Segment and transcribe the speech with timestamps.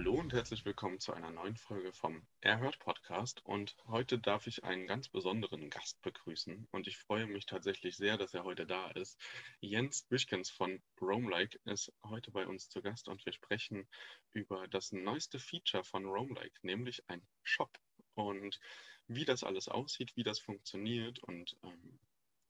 [0.00, 3.44] Hallo und herzlich willkommen zu einer neuen Folge vom Erhört Podcast.
[3.44, 6.66] Und heute darf ich einen ganz besonderen Gast begrüßen.
[6.70, 9.20] Und ich freue mich tatsächlich sehr, dass er heute da ist.
[9.60, 13.86] Jens Wischkens von Roamlike ist heute bei uns zu Gast und wir sprechen
[14.32, 17.78] über das neueste Feature von Roamlike, nämlich ein Shop.
[18.14, 18.58] Und
[19.06, 22.00] wie das alles aussieht, wie das funktioniert und ähm,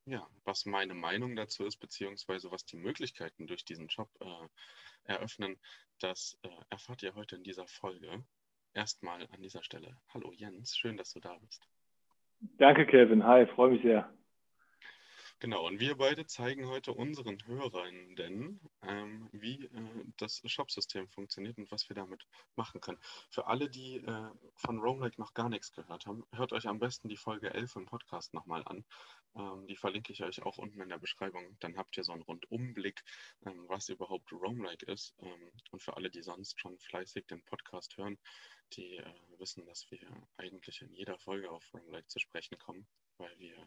[0.05, 4.49] ja, was meine Meinung dazu ist, beziehungsweise was die Möglichkeiten durch diesen Job äh,
[5.05, 5.59] eröffnen,
[6.03, 8.25] das äh, erfahrt ihr heute in dieser Folge.
[8.73, 9.97] Erstmal an dieser Stelle.
[10.13, 11.67] Hallo Jens, schön, dass du da bist.
[12.59, 13.25] Danke, Kevin.
[13.25, 14.13] Hi, freue mich sehr.
[15.43, 18.15] Genau, und wir beide zeigen heute unseren Hörern,
[18.83, 22.99] ähm, wie äh, das Shopsystem funktioniert und was wir damit machen können.
[23.31, 27.09] Für alle, die äh, von Roamlike noch gar nichts gehört haben, hört euch am besten
[27.09, 28.85] die Folge 11 im Podcast nochmal an.
[29.35, 31.57] Ähm, die verlinke ich euch auch unten in der Beschreibung.
[31.61, 33.03] Dann habt ihr so einen Rundumblick,
[33.47, 35.15] ähm, was überhaupt Roamlike ist.
[35.21, 38.19] Ähm, und für alle, die sonst schon fleißig den Podcast hören,
[38.75, 43.39] die äh, wissen, dass wir eigentlich in jeder Folge auf Roamlike zu sprechen kommen, weil
[43.39, 43.67] wir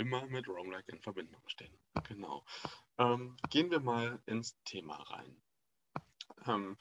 [0.00, 1.72] immer mit Roamlike in Verbindung stehen.
[2.08, 2.42] Genau.
[2.98, 5.36] Ähm, gehen wir mal ins Thema rein.
[6.46, 6.78] Ähm,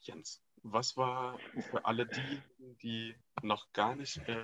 [0.00, 1.38] Jens, was war
[1.70, 2.42] für alle die,
[2.82, 4.42] die noch gar nicht äh,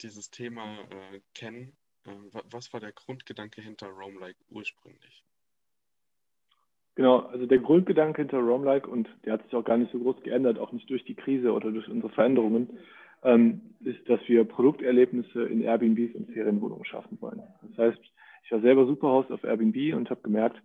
[0.00, 2.10] dieses Thema äh, kennen, äh,
[2.50, 5.22] was war der Grundgedanke hinter Roamlike ursprünglich?
[6.96, 10.22] Genau, also der Grundgedanke hinter Roamlike, und der hat sich auch gar nicht so groß
[10.22, 12.78] geändert, auch nicht durch die Krise oder durch unsere Veränderungen,
[13.22, 17.42] ist, dass wir Produkterlebnisse in Airbnbs und Ferienwohnungen schaffen wollen.
[17.62, 18.04] Das heißt,
[18.44, 20.62] ich war selber Superhaus auf Airbnb und habe gemerkt,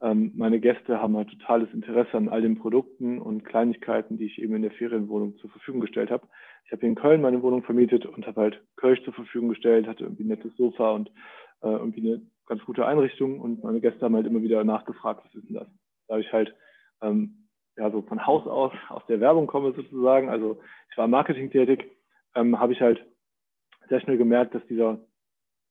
[0.00, 4.40] ähm, meine Gäste haben halt totales Interesse an all den Produkten und Kleinigkeiten, die ich
[4.40, 6.26] eben in der Ferienwohnung zur Verfügung gestellt habe.
[6.64, 9.88] Ich habe hier in Köln meine Wohnung vermietet und habe halt Kölsch zur Verfügung gestellt,
[9.88, 11.08] hatte irgendwie ein nettes Sofa und
[11.62, 15.34] äh, irgendwie eine ganz gute Einrichtung und meine Gäste haben halt immer wieder nachgefragt, was
[15.34, 15.68] ist denn das?
[16.06, 16.54] Da habe ich halt
[17.02, 17.37] ähm,
[17.78, 21.90] ja so von Haus aus aus der Werbung komme sozusagen, also ich war Marketing tätig,
[22.34, 23.04] ähm, habe ich halt
[23.88, 24.98] sehr schnell gemerkt, dass dieser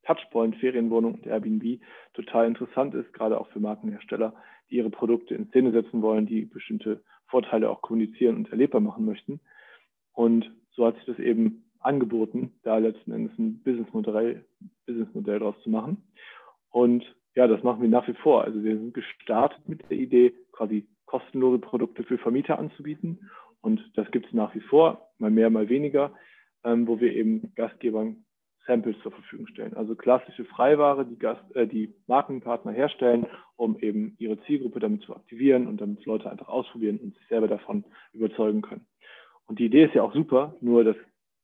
[0.04, 1.82] Touchpoint Ferienwohnung und Airbnb
[2.14, 4.34] total interessant ist, gerade auch für Markenhersteller,
[4.70, 9.06] die ihre Produkte in Szene setzen wollen, die bestimmte Vorteile auch kommunizieren und erlebbar machen
[9.06, 9.42] möchten.
[10.14, 14.46] Und so hat sich das eben angeboten, da letzten Endes ein Businessmodell,
[14.86, 16.04] Businessmodell draus zu machen.
[16.70, 17.04] Und
[17.36, 18.46] ja, das machen wir nach wie vor.
[18.46, 23.30] Also wir sind gestartet mit der Idee, quasi kostenlose Produkte für Vermieter anzubieten.
[23.62, 26.14] Und das gibt es nach wie vor, mal mehr, mal weniger,
[26.64, 28.24] ähm, wo wir eben Gastgebern
[28.68, 29.74] Samples zur Verfügung stellen.
[29.76, 33.26] Also klassische Freiware, die, Gast, äh, die Markenpartner herstellen,
[33.56, 37.48] um eben ihre Zielgruppe damit zu aktivieren und damit Leute einfach ausprobieren und sich selber
[37.48, 38.86] davon überzeugen können.
[39.48, 40.98] Und die Idee ist ja auch super, nur das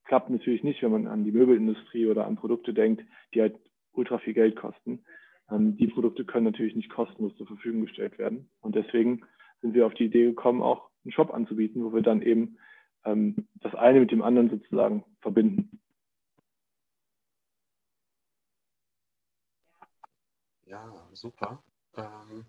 [0.04, 3.04] klappt natürlich nicht, wenn man an die Möbelindustrie oder an Produkte denkt,
[3.34, 3.56] die halt
[3.94, 5.04] ultra viel Geld kosten.
[5.50, 8.50] Ähm, die Produkte können natürlich nicht kostenlos zur Verfügung gestellt werden.
[8.62, 9.24] Und deswegen
[9.64, 12.58] sind wir auf die Idee gekommen, auch einen Shop anzubieten, wo wir dann eben
[13.06, 15.80] ähm, das eine mit dem anderen sozusagen verbinden.
[20.66, 21.64] Ja, super.
[21.96, 22.46] Ähm,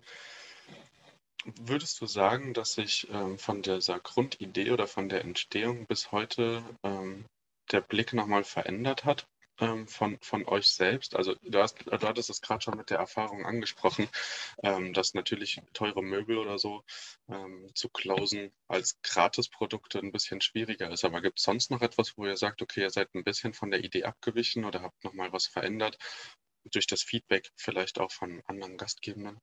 [1.61, 6.63] würdest du sagen, dass sich ähm, von dieser Grundidee oder von der Entstehung bis heute
[6.83, 7.27] ähm,
[7.71, 9.29] der Blick nochmal verändert hat?
[9.61, 11.17] Ähm, von, von euch selbst?
[11.17, 14.09] Also du, hast, du hattest es gerade schon mit der Erfahrung angesprochen,
[14.63, 16.85] ähm, dass natürlich teure Möbel oder so
[17.29, 21.05] ähm, zu closen als Gratisprodukte ein bisschen schwieriger ist.
[21.05, 23.71] Aber gibt es sonst noch etwas, wo ihr sagt, okay, ihr seid ein bisschen von
[23.71, 25.99] der Idee abgewichen oder habt nochmal was verändert
[26.65, 29.41] durch das Feedback vielleicht auch von anderen Gastgebenden?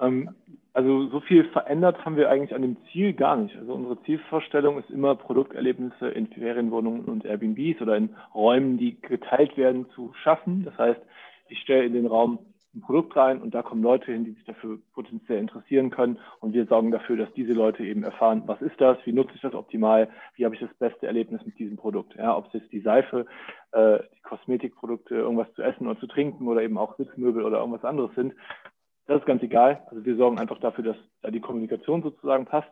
[0.00, 0.30] Ähm,
[0.72, 3.56] also so viel verändert haben wir eigentlich an dem Ziel gar nicht.
[3.56, 9.56] Also unsere Zielvorstellung ist immer, Produkterlebnisse in Ferienwohnungen und Airbnbs oder in Räumen, die geteilt
[9.56, 10.64] werden, zu schaffen.
[10.64, 11.00] Das heißt,
[11.48, 12.40] ich stelle in den Raum
[12.74, 16.52] ein Produkt rein und da kommen Leute hin, die sich dafür potenziell interessieren können und
[16.52, 19.54] wir sorgen dafür, dass diese Leute eben erfahren, was ist das, wie nutze ich das
[19.54, 22.14] optimal, wie habe ich das beste Erlebnis mit diesem Produkt.
[22.16, 23.24] Ja, ob es jetzt die Seife,
[23.72, 27.84] äh, die Kosmetikprodukte, irgendwas zu essen oder zu trinken oder eben auch Sitzmöbel oder irgendwas
[27.84, 28.34] anderes sind,
[29.06, 29.82] das ist ganz egal.
[29.90, 32.70] Also wir sorgen einfach dafür, dass da die Kommunikation sozusagen passt.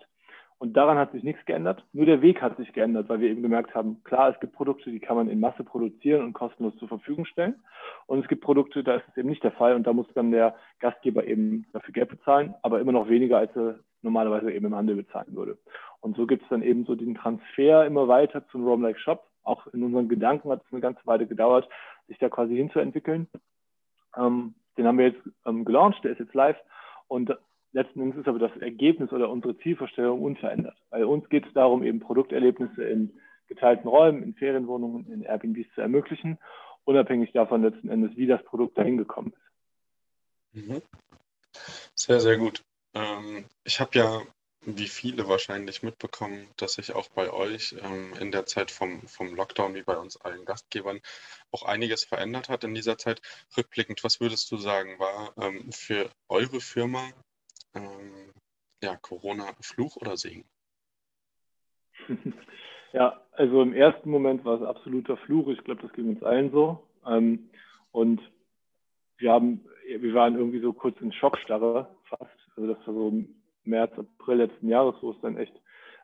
[0.59, 1.85] Und daran hat sich nichts geändert.
[1.93, 4.91] Nur der Weg hat sich geändert, weil wir eben gemerkt haben, klar, es gibt Produkte,
[4.91, 7.63] die kann man in Masse produzieren und kostenlos zur Verfügung stellen.
[8.07, 9.75] Und es gibt Produkte, da ist es eben nicht der Fall.
[9.75, 13.55] Und da muss dann der Gastgeber eben dafür Geld bezahlen, aber immer noch weniger, als
[13.57, 15.59] er normalerweise eben im Handel bezahlen würde.
[16.01, 19.27] Und so gibt es dann eben so den Transfer immer weiter zum Roam Like Shop.
[19.43, 21.69] Auch in unseren Gedanken hat es eine ganze Weile gedauert,
[22.07, 23.29] sich da quasi hinzuentwickeln.
[24.17, 26.56] Ähm, den haben wir jetzt ähm, gelauncht, der ist jetzt live
[27.09, 27.31] und
[27.73, 30.76] letzten Endes ist aber das Ergebnis oder unsere Zielvorstellung unverändert.
[30.91, 33.19] Bei uns geht es darum, eben Produkterlebnisse in
[33.49, 36.38] geteilten Räumen, in Ferienwohnungen, in Airbnbs zu ermöglichen,
[36.85, 39.32] unabhängig davon letzten Endes, wie das Produkt dahin gekommen
[40.53, 40.69] ist.
[40.69, 40.82] Mhm.
[41.94, 42.62] Sehr, sehr gut.
[42.94, 44.23] Ähm, ich habe ja,
[44.66, 49.34] wie viele wahrscheinlich, mitbekommen, dass sich auch bei euch ähm, in der Zeit vom, vom
[49.34, 51.00] Lockdown, wie bei uns allen Gastgebern,
[51.50, 53.20] auch einiges verändert hat in dieser Zeit.
[53.56, 57.11] Rückblickend, was würdest du sagen, war ähm, für eure Firma
[57.75, 58.32] ähm,
[58.82, 60.44] ja, Corona Fluch oder Segen?
[62.94, 65.49] Ja, also im ersten Moment war es absoluter Fluch.
[65.49, 66.87] Ich glaube, das ging uns allen so.
[67.05, 67.50] Ähm,
[67.90, 68.20] und
[69.19, 72.31] wir haben, wir waren irgendwie so kurz in Schockstarre fast.
[72.55, 73.25] Also das war so
[73.66, 75.55] März, April letzten Jahres, wo es dann echt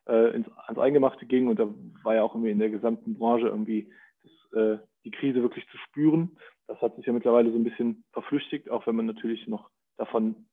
[0.06, 1.48] äh, ins, ans Eingemachte ging.
[1.48, 1.68] Und da
[2.02, 3.90] war ja auch irgendwie in der gesamten Branche irgendwie
[4.22, 6.36] das, äh, die Krise wirklich zu spüren.
[6.66, 10.46] Das hat sich ja mittlerweile so ein bisschen verflüchtigt, auch wenn man natürlich noch davon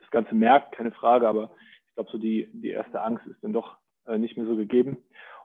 [0.00, 1.28] das Ganze merkt, keine Frage.
[1.28, 1.50] Aber
[1.88, 3.76] ich glaube, so die, die erste Angst ist dann doch
[4.06, 4.98] äh, nicht mehr so gegeben.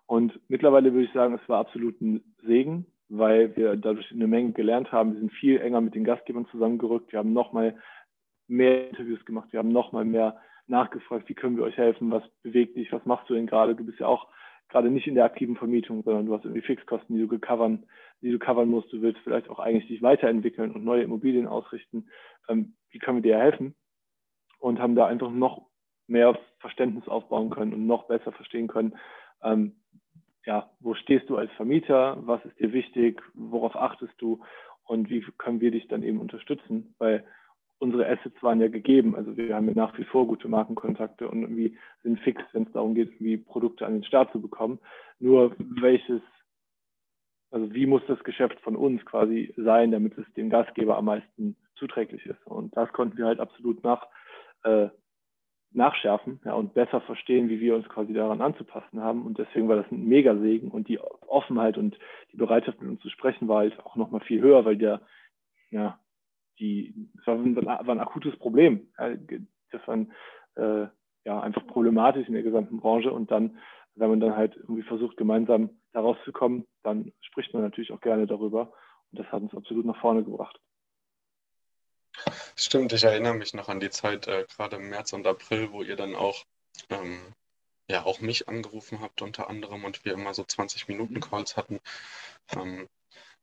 [0.07, 4.51] Und mittlerweile würde ich sagen, es war absolut ein Segen, weil wir dadurch eine Menge
[4.51, 5.13] gelernt haben.
[5.13, 7.12] Wir sind viel enger mit den Gastgebern zusammengerückt.
[7.12, 7.77] Wir haben nochmal
[8.47, 9.51] mehr Interviews gemacht.
[9.51, 12.12] Wir haben nochmal mehr nachgefragt, wie können wir euch helfen?
[12.12, 12.91] Was bewegt dich?
[12.91, 13.75] Was machst du denn gerade?
[13.75, 14.27] Du bist ja auch
[14.69, 17.85] gerade nicht in der aktiven Vermietung, sondern du hast irgendwie Fixkosten, die du covern,
[18.21, 18.91] die du covern musst.
[18.91, 22.09] Du willst vielleicht auch eigentlich dich weiterentwickeln und neue Immobilien ausrichten.
[22.50, 23.75] Ähm, wie können wir dir helfen?
[24.59, 25.67] Und haben da einfach noch
[26.07, 28.95] mehr Verständnis aufbauen können und noch besser verstehen können,
[29.44, 29.75] ähm,
[30.45, 34.44] ja, wo stehst du als Vermieter, was ist dir wichtig, worauf achtest du
[34.83, 37.25] und wie können wir dich dann eben unterstützen, weil
[37.80, 41.42] unsere Assets waren ja gegeben, also wir haben ja nach wie vor gute Markenkontakte und
[41.42, 44.80] irgendwie sind fix, wenn es darum geht, wie Produkte an den Start zu bekommen.
[45.19, 46.22] Nur welches,
[47.51, 51.56] also wie muss das Geschäft von uns quasi sein, damit es dem Gastgeber am meisten
[51.75, 52.45] zuträglich ist.
[52.45, 54.07] Und das konnten wir halt absolut nach,
[54.63, 54.89] äh,
[55.72, 59.25] nachschärfen ja, und besser verstehen, wie wir uns quasi daran anzupassen haben.
[59.25, 62.00] Und deswegen war das ein Megasegen und die Offenheit und
[62.31, 65.01] die Bereitschaft, mit uns zu sprechen, war halt auch nochmal viel höher, weil der,
[65.72, 66.00] ja,
[66.60, 68.92] die, das war ein, war ein akutes Problem.
[68.98, 70.12] Das war ein,
[70.56, 70.88] äh,
[71.25, 73.12] ja, einfach problematisch in der gesamten Branche.
[73.12, 73.57] Und dann,
[73.96, 78.28] wenn man dann halt irgendwie versucht, gemeinsam da rauszukommen, dann spricht man natürlich auch gerne
[78.28, 78.74] darüber.
[79.12, 80.60] Und das hat uns absolut nach vorne gebracht.
[82.56, 85.84] Stimmt, ich erinnere mich noch an die Zeit, äh, gerade im März und April, wo
[85.84, 86.46] ihr dann auch,
[86.90, 87.19] ähm,
[87.90, 91.80] ja, auch mich angerufen habt unter anderem und wir immer so 20 Minuten Calls hatten.
[92.56, 92.88] Ähm,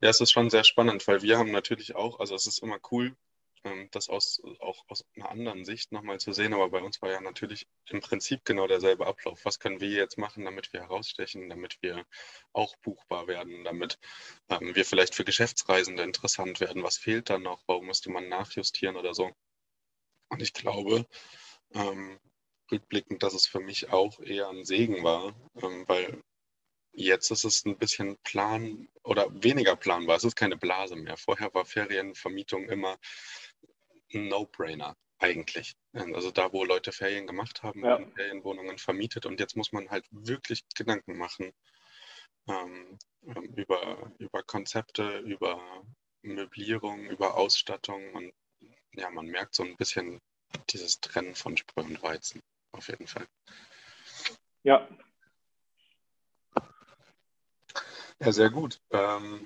[0.03, 2.79] ja, es ist schon sehr spannend, weil wir haben natürlich auch, also es ist immer
[2.91, 3.17] cool,
[3.65, 6.55] ähm, das aus, auch aus einer anderen Sicht nochmal zu sehen.
[6.55, 9.45] Aber bei uns war ja natürlich im Prinzip genau derselbe Ablauf.
[9.45, 12.05] Was können wir jetzt machen, damit wir herausstechen, damit wir
[12.53, 13.99] auch buchbar werden, damit
[14.49, 16.83] ähm, wir vielleicht für Geschäftsreisende interessant werden?
[16.83, 17.63] Was fehlt da noch?
[17.67, 19.31] Warum müsste man nachjustieren oder so?
[20.31, 21.07] Und ich glaube,
[21.75, 22.19] ähm,
[22.71, 26.23] rückblickend, dass es für mich auch eher ein Segen war, ähm, weil
[26.93, 30.17] Jetzt ist es ein bisschen plan oder weniger planbar.
[30.17, 31.17] Es ist keine Blase mehr.
[31.17, 32.99] Vorher war Ferienvermietung immer
[34.13, 35.75] ein No-Brainer eigentlich.
[35.93, 37.99] Also da, wo Leute Ferien gemacht haben, ja.
[38.15, 41.53] Ferienwohnungen vermietet und jetzt muss man halt wirklich Gedanken machen
[42.49, 45.85] ähm, ähm, über, über Konzepte, über
[46.23, 48.33] Möblierung, über Ausstattung und
[48.95, 50.21] ja, man merkt so ein bisschen
[50.71, 53.27] dieses Trennen von Spreu und Weizen auf jeden Fall.
[54.63, 54.89] Ja.
[58.25, 58.81] Ja, sehr gut.
[58.91, 59.41] Ähm,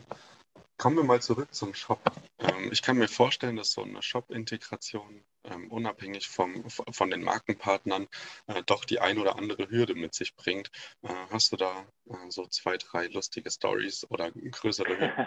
[0.79, 2.01] Kommen wir mal zurück zum Shop.
[2.39, 8.09] Ähm, ich kann mir vorstellen, dass so eine Shop-Integration ähm, unabhängig vom, von den Markenpartnern
[8.47, 10.71] äh, doch die ein oder andere Hürde mit sich bringt.
[11.03, 15.27] Äh, hast du da äh, so zwei, drei lustige Stories oder größere Hürden?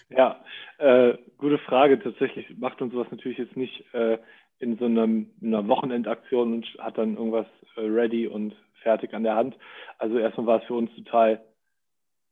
[0.10, 0.44] ja,
[0.80, 2.00] äh, gute Frage.
[2.02, 4.18] Tatsächlich macht uns sowas natürlich jetzt nicht äh,
[4.58, 9.24] in so einem, in einer Wochenendaktion und hat dann irgendwas äh, ready und fertig an
[9.24, 9.58] der Hand.
[9.98, 11.42] Also erstmal war es für uns total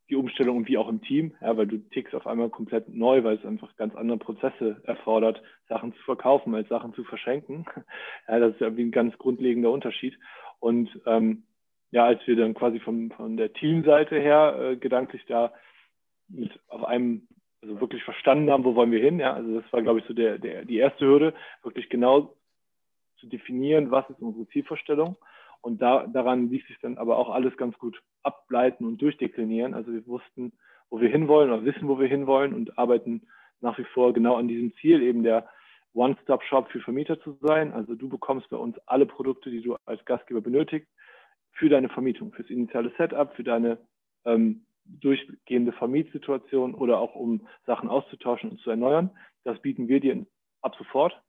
[0.10, 3.24] die Umstellung und wie auch im Team, ja, weil du tickst auf einmal komplett neu,
[3.24, 7.66] weil es einfach ganz andere Prozesse erfordert, Sachen zu verkaufen als Sachen zu verschenken.
[8.28, 10.18] Ja, das ist irgendwie ein ganz grundlegender Unterschied.
[10.60, 11.44] Und ähm,
[11.92, 15.52] ja, als wir dann quasi von, von der Teamseite her äh, gedanklich da
[16.28, 17.28] mit auf einem,
[17.62, 20.14] also wirklich verstanden haben, wo wollen wir hin, ja, also das war, glaube ich, so
[20.14, 22.36] der, der, die erste Hürde, wirklich genau
[23.18, 25.18] zu definieren, was ist unsere Zielvorstellung
[25.62, 29.74] und da, daran ließ sich dann aber auch alles ganz gut ableiten und durchdeklinieren.
[29.74, 30.54] Also wir wussten,
[30.90, 33.28] wo wir hinwollen oder wissen, wo wir hinwollen und arbeiten
[33.62, 35.50] nach wie vor genau an diesem Ziel, eben der
[35.94, 37.74] One-Stop-Shop für Vermieter zu sein.
[37.74, 40.90] Also du bekommst bei uns alle Produkte, die du als Gastgeber benötigst,
[41.52, 43.80] für deine Vermietung, fürs initiale Setup, für deine
[44.26, 49.12] ähm, durchgehende Vermietsituation oder auch um Sachen auszutauschen und zu erneuern.
[49.44, 50.26] Das bieten wir dir
[50.62, 51.22] ab sofort.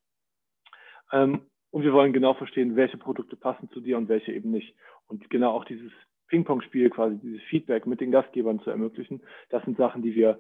[1.13, 4.75] Ähm, und wir wollen genau verstehen, welche Produkte passen zu dir und welche eben nicht.
[5.07, 5.93] Und genau auch dieses
[6.29, 10.39] Ping-Pong-Spiel quasi, dieses Feedback mit den Gastgebern zu ermöglichen, das sind Sachen, die wir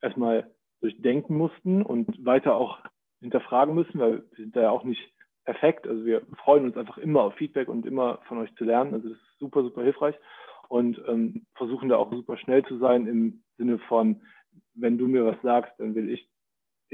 [0.00, 0.50] erstmal
[0.80, 2.78] durchdenken mussten und weiter auch
[3.20, 5.12] hinterfragen müssen, weil wir sind da ja auch nicht
[5.44, 5.86] perfekt.
[5.86, 8.94] Also wir freuen uns einfach immer auf Feedback und immer von euch zu lernen.
[8.94, 10.16] Also das ist super, super hilfreich
[10.68, 14.22] und ähm, versuchen da auch super schnell zu sein im Sinne von,
[14.74, 16.28] wenn du mir was sagst, dann will ich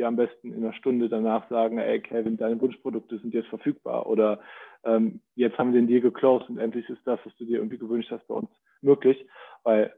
[0.00, 4.07] dir am besten in einer Stunde danach sagen, ey Kevin, deine Wunschprodukte sind jetzt verfügbar
[4.07, 4.40] oder
[4.85, 7.78] ähm, jetzt haben wir den Deal geclosed und endlich ist das, was du dir irgendwie
[7.78, 9.26] gewünscht hast, bei uns möglich,
[9.62, 9.95] weil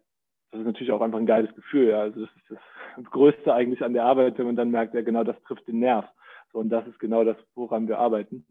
[0.50, 1.88] das ist natürlich auch einfach ein geiles Gefühl.
[1.88, 2.00] Ja.
[2.00, 2.50] Also das ist
[2.96, 5.78] das Größte eigentlich an der Arbeit, wenn man dann merkt, ja genau, das trifft den
[5.78, 6.04] Nerv.
[6.52, 8.44] So, und das ist genau das, woran wir arbeiten.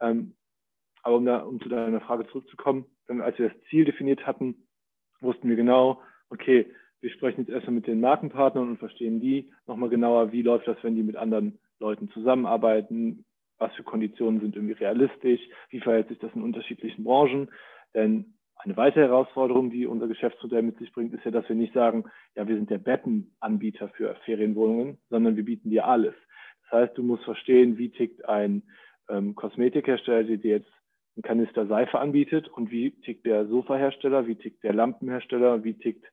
[0.00, 0.34] Ähm,
[1.02, 4.66] aber um, da, um zu deiner Frage zurückzukommen, dann, als wir das Ziel definiert hatten,
[5.20, 6.66] wussten wir genau, okay,
[7.00, 10.76] wir sprechen jetzt erstmal mit den Markenpartnern und verstehen die nochmal genauer, wie läuft das,
[10.82, 13.24] wenn die mit anderen Leuten zusammenarbeiten,
[13.58, 15.40] was für Konditionen sind irgendwie realistisch,
[15.70, 17.50] wie verhält sich das in unterschiedlichen Branchen.
[17.94, 21.74] Denn eine weitere Herausforderung, die unser Geschäftsmodell mit sich bringt, ist ja, dass wir nicht
[21.74, 26.14] sagen, ja, wir sind der Bettenanbieter für Ferienwohnungen, sondern wir bieten dir alles.
[26.64, 28.62] Das heißt, du musst verstehen, wie tickt ein
[29.08, 30.72] ähm, Kosmetikhersteller, der dir jetzt
[31.16, 36.04] einen Kanister Seife anbietet und wie tickt der Sofahersteller, wie tickt der Lampenhersteller, wie tickt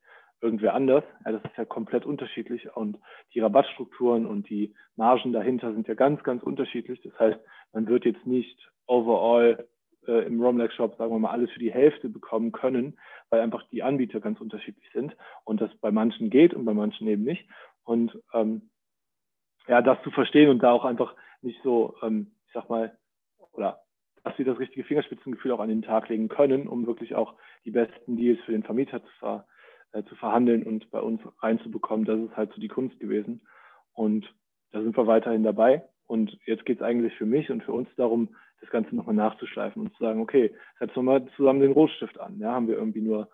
[0.41, 1.03] irgendwer anders.
[1.25, 2.97] Ja, das ist ja komplett unterschiedlich und
[3.33, 7.01] die Rabattstrukturen und die Margen dahinter sind ja ganz, ganz unterschiedlich.
[7.01, 7.39] Das heißt,
[7.73, 9.67] man wird jetzt nicht overall
[10.07, 12.97] äh, im Romlex Shop, sagen wir mal, alles für die Hälfte bekommen können,
[13.29, 17.07] weil einfach die Anbieter ganz unterschiedlich sind und das bei manchen geht und bei manchen
[17.07, 17.47] eben nicht.
[17.83, 18.69] Und ähm,
[19.67, 22.97] ja, das zu verstehen und da auch einfach nicht so, ähm, ich sag mal,
[23.53, 23.81] oder
[24.23, 27.71] dass sie das richtige Fingerspitzengefühl auch an den Tag legen können, um wirklich auch die
[27.71, 29.47] besten Deals für den Vermieter zu, ver,
[29.95, 32.05] äh, zu verhandeln und bei uns reinzubekommen.
[32.05, 33.41] Das ist halt so die Kunst gewesen.
[33.93, 34.25] Und
[34.71, 35.85] da sind wir weiterhin dabei.
[36.05, 39.81] Und jetzt geht es eigentlich für mich und für uns darum, das Ganze nochmal nachzuschleifen
[39.81, 42.37] und zu sagen, okay, setzen wir mal zusammen den Rotstift an.
[42.39, 43.29] Ja, haben wir irgendwie nur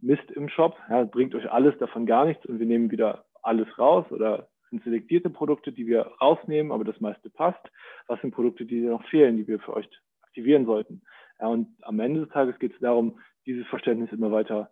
[0.00, 3.66] Mist im Shop, ja, bringt euch alles davon gar nichts und wir nehmen wieder alles
[3.78, 7.60] raus oder sind selektierte Produkte, die wir rausnehmen, aber das meiste passt.
[8.06, 9.88] Was sind Produkte, die noch fehlen, die wir für euch
[10.22, 11.02] aktivieren sollten?
[11.40, 14.70] Ja, und am Ende des Tages geht es darum, dieses Verständnis immer weiter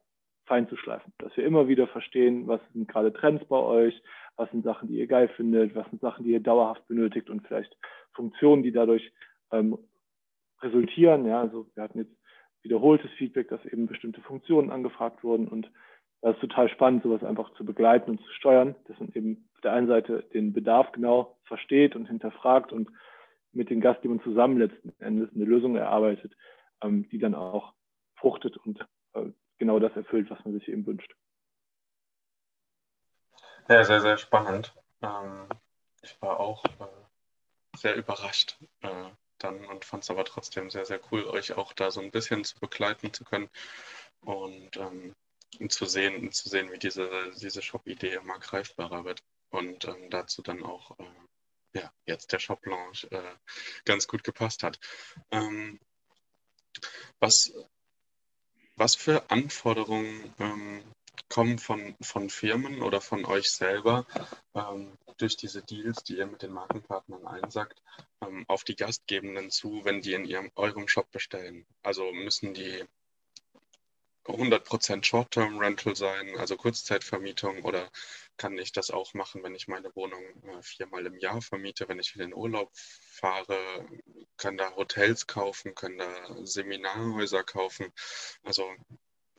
[0.48, 4.02] fein zu schleifen, dass wir immer wieder verstehen, was sind gerade Trends bei euch,
[4.36, 7.46] was sind Sachen, die ihr geil findet, was sind Sachen, die ihr dauerhaft benötigt und
[7.46, 7.76] vielleicht
[8.14, 9.12] Funktionen, die dadurch
[9.52, 9.78] ähm,
[10.60, 11.26] resultieren.
[11.26, 12.16] Ja, also wir hatten jetzt
[12.62, 15.70] wiederholtes Feedback, dass eben bestimmte Funktionen angefragt wurden und
[16.20, 19.60] das ist total spannend, sowas einfach zu begleiten und zu steuern, dass man eben auf
[19.60, 22.90] der einen Seite den Bedarf genau versteht und hinterfragt und
[23.52, 26.36] mit den Gastgebern zusammen letzten Endes eine Lösung erarbeitet,
[26.82, 27.72] ähm, die dann auch
[28.16, 28.80] fruchtet und
[29.14, 31.14] äh, genau das erfüllt, was man sich eben wünscht.
[33.68, 34.74] Ja, sehr, sehr spannend.
[35.02, 35.46] Ähm,
[36.02, 41.00] ich war auch äh, sehr überrascht äh, dann und fand es aber trotzdem sehr, sehr
[41.12, 43.50] cool, euch auch da so ein bisschen zu begleiten zu können.
[44.20, 45.14] Und ähm,
[45.68, 47.08] zu sehen, zu sehen, wie diese,
[47.40, 51.04] diese Shop-Idee immer greifbarer wird und ähm, dazu dann auch äh,
[51.80, 53.06] ja, jetzt der Shop-Launch
[53.84, 54.80] ganz gut gepasst hat.
[57.20, 57.52] Was,
[58.78, 60.82] was für Anforderungen ähm,
[61.28, 64.06] kommen von, von Firmen oder von euch selber
[64.54, 67.82] ähm, durch diese Deals, die ihr mit den Markenpartnern einsagt,
[68.22, 71.66] ähm, auf die Gastgebenden zu, wenn die in ihrem, eurem Shop bestellen?
[71.82, 72.84] Also müssen die
[74.26, 77.90] 100% Short-Term-Rental sein, also Kurzzeitvermietung, oder
[78.38, 81.98] kann ich das auch machen, wenn ich meine Wohnung äh, viermal im Jahr vermiete, wenn
[81.98, 83.56] ich in den Urlaub fahre,
[84.36, 86.06] kann da Hotels kaufen, können da
[86.44, 87.86] Seminarhäuser kaufen.
[88.44, 88.64] Also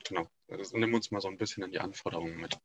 [0.08, 2.58] genau, also, nimm uns mal so ein bisschen in die Anforderungen mit.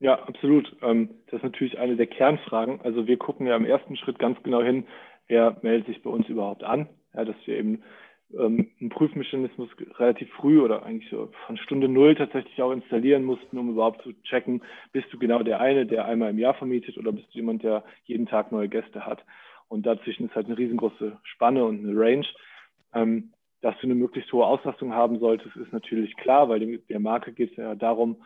[0.00, 0.76] Ja, absolut.
[0.82, 2.80] Ähm, das ist natürlich eine der Kernfragen.
[2.82, 4.86] Also wir gucken ja im ersten Schritt ganz genau hin,
[5.26, 7.82] wer meldet sich bei uns überhaupt an, ja, dass wir eben
[8.36, 9.68] ähm, einen Prüfmechanismus
[9.98, 14.12] relativ früh oder eigentlich so von Stunde null tatsächlich auch installieren mussten, um überhaupt zu
[14.22, 17.62] checken, bist du genau der eine, der einmal im Jahr vermietet oder bist du jemand,
[17.62, 19.24] der jeden Tag neue Gäste hat.
[19.68, 22.26] Und dazwischen ist halt eine riesengroße Spanne und eine Range.
[22.94, 27.32] Ähm, dass du eine möglichst hohe Auslastung haben solltest, ist natürlich klar, weil der Marke
[27.32, 28.22] geht es ja darum,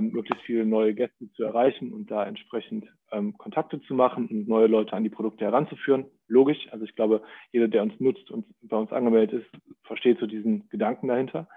[0.00, 4.66] möglichst viele neue Gäste zu erreichen und da entsprechend ähm, Kontakte zu machen und neue
[4.66, 6.06] Leute an die Produkte heranzuführen.
[6.28, 7.22] Logisch, also ich glaube,
[7.52, 11.48] jeder, der uns nutzt und bei uns angemeldet ist, versteht so diesen Gedanken dahinter.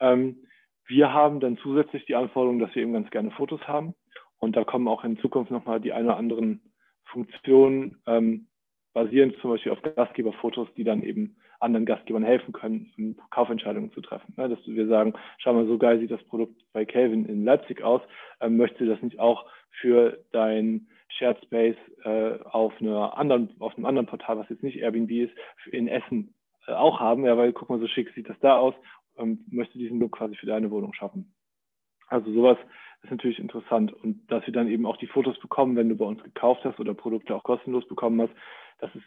[0.00, 0.46] Ähm,
[0.86, 3.94] wir haben dann zusätzlich die Anforderung, dass wir eben ganz gerne Fotos haben
[4.38, 6.60] und da kommen auch in Zukunft nochmal die ein oder anderen
[7.04, 8.48] Funktionen ähm,
[8.92, 14.34] basierend zum Beispiel auf Gastgeberfotos, die dann eben anderen Gastgebern helfen können, Kaufentscheidungen zu treffen.
[14.36, 14.48] Ne?
[14.48, 18.02] Dass wir sagen, schau mal, so geil sieht das Produkt bei Calvin in Leipzig aus,
[18.40, 19.46] ähm, möchtest du das nicht auch
[19.80, 24.78] für dein Shared Space äh, auf, einer anderen, auf einem anderen Portal, was jetzt nicht
[24.78, 25.34] Airbnb ist,
[25.70, 26.34] in Essen
[26.66, 28.74] äh, auch haben, ja, weil guck mal, so schick sieht das da aus,
[29.18, 31.34] ähm, möchte diesen Look quasi für deine Wohnung schaffen.
[32.08, 32.58] Also sowas
[33.02, 33.92] ist natürlich interessant.
[33.92, 36.80] Und dass wir dann eben auch die Fotos bekommen, wenn du bei uns gekauft hast
[36.80, 38.32] oder Produkte auch kostenlos bekommen hast,
[38.78, 39.04] das ist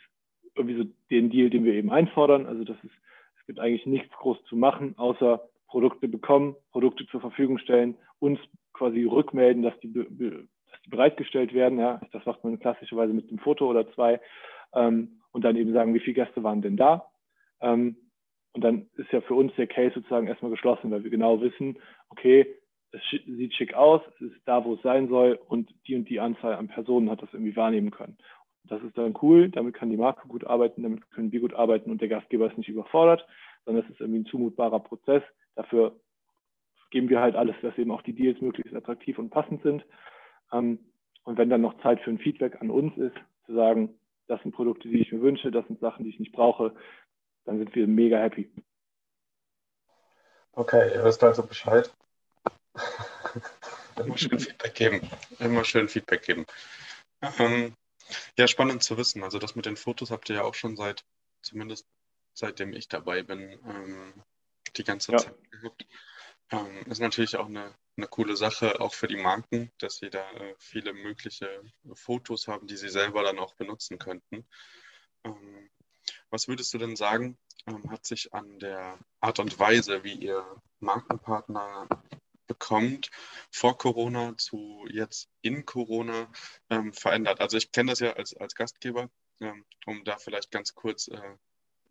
[0.58, 2.46] irgendwie so den Deal, den wir eben einfordern.
[2.46, 2.94] Also das ist,
[3.40, 8.40] es gibt eigentlich nichts groß zu machen, außer Produkte bekommen, Produkte zur Verfügung stellen, uns
[8.74, 11.80] quasi rückmelden, dass die, dass die bereitgestellt werden.
[11.80, 14.20] Ja, das macht man klassischerweise mit einem Foto oder zwei.
[14.74, 17.12] Ähm, und dann eben sagen, wie viele Gäste waren denn da.
[17.62, 17.98] Ähm,
[18.54, 21.78] und dann ist ja für uns der Case sozusagen erstmal geschlossen, weil wir genau wissen,
[22.10, 22.48] okay,
[22.92, 26.20] es sieht schick aus, es ist da, wo es sein soll und die und die
[26.20, 28.18] Anzahl an Personen hat das irgendwie wahrnehmen können.
[28.68, 31.92] Das ist dann cool, damit kann die Marke gut arbeiten, damit können wir gut arbeiten
[31.92, 33.26] und der Gastgeber ist nicht überfordert,
[33.66, 35.24] sondern es ist irgendwie ein zumutbarer Prozess.
[35.56, 36.00] Dafür
[36.92, 39.86] geben wir halt alles, dass eben auch die Deals möglichst attraktiv und passend sind.
[40.52, 40.80] Ähm,
[41.24, 44.54] und wenn dann noch Zeit für ein Feedback an uns ist, zu sagen, das sind
[44.54, 46.76] Produkte, die ich mir wünsche, das sind Sachen, die ich nicht brauche,
[47.46, 48.52] dann sind wir mega happy.
[50.54, 51.94] Okay, ihr wisst also Bescheid.
[53.98, 55.02] Immer schön Feedback geben.
[55.40, 56.46] Immer schön Feedback geben.
[57.40, 57.74] Ähm,
[58.38, 59.24] ja, spannend zu wissen.
[59.24, 61.06] Also das mit den Fotos habt ihr ja auch schon seit,
[61.42, 61.88] zumindest
[62.34, 64.14] seitdem ich dabei bin, ähm,
[64.76, 65.18] die ganze ja.
[65.18, 65.86] Zeit gehabt.
[66.52, 70.30] Ähm, ist natürlich auch eine, eine coole Sache, auch für die Marken, dass sie da
[70.32, 71.62] äh, viele mögliche
[71.94, 74.48] Fotos haben, die sie selber dann auch benutzen könnten.
[75.24, 75.70] Ähm,
[76.30, 77.38] was würdest du denn sagen,
[77.68, 80.46] ähm, hat sich an der Art und Weise, wie ihr
[80.80, 81.88] Markenpartner
[82.48, 83.10] bekommt,
[83.52, 86.32] vor Corona zu jetzt in Corona
[86.70, 87.42] ähm, verändert?
[87.42, 91.38] Also ich kenne das ja als, als Gastgeber, ähm, um da vielleicht ganz kurz äh,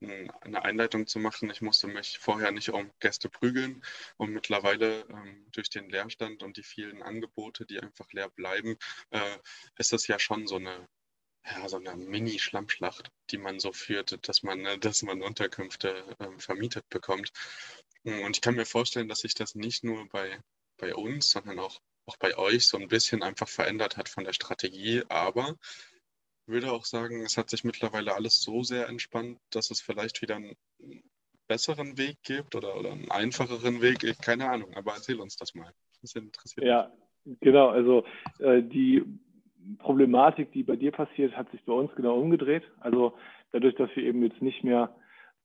[0.01, 1.51] eine Einleitung zu machen.
[1.51, 3.83] Ich musste mich vorher nicht um Gäste prügeln
[4.17, 8.77] und mittlerweile ähm, durch den Leerstand und die vielen Angebote, die einfach leer bleiben,
[9.11, 9.39] äh,
[9.79, 10.89] ist das ja schon so eine
[11.49, 16.41] ja, so eine Mini-Schlammschlacht, die man so führt, dass man, äh, dass man Unterkünfte ähm,
[16.41, 17.33] vermietet bekommt.
[18.03, 20.41] Und ich kann mir vorstellen, dass sich das nicht nur bei,
[20.77, 24.33] bei uns, sondern auch, auch bei euch so ein bisschen einfach verändert hat von der
[24.33, 25.03] Strategie.
[25.09, 25.57] Aber
[26.47, 30.23] ich würde auch sagen, es hat sich mittlerweile alles so sehr entspannt, dass es vielleicht
[30.23, 30.57] wieder einen
[31.49, 34.05] besseren Weg gibt oder, oder einen einfacheren Weg.
[34.23, 35.73] Keine Ahnung, aber erzähl uns das mal.
[36.03, 36.93] Das interessiert Ja,
[37.41, 37.69] genau.
[37.69, 38.05] Also
[38.39, 39.03] äh, die
[39.79, 42.63] Problematik, die bei dir passiert, hat sich bei uns genau umgedreht.
[42.81, 43.15] Also
[43.53, 44.95] dadurch, dass wir eben jetzt nicht mehr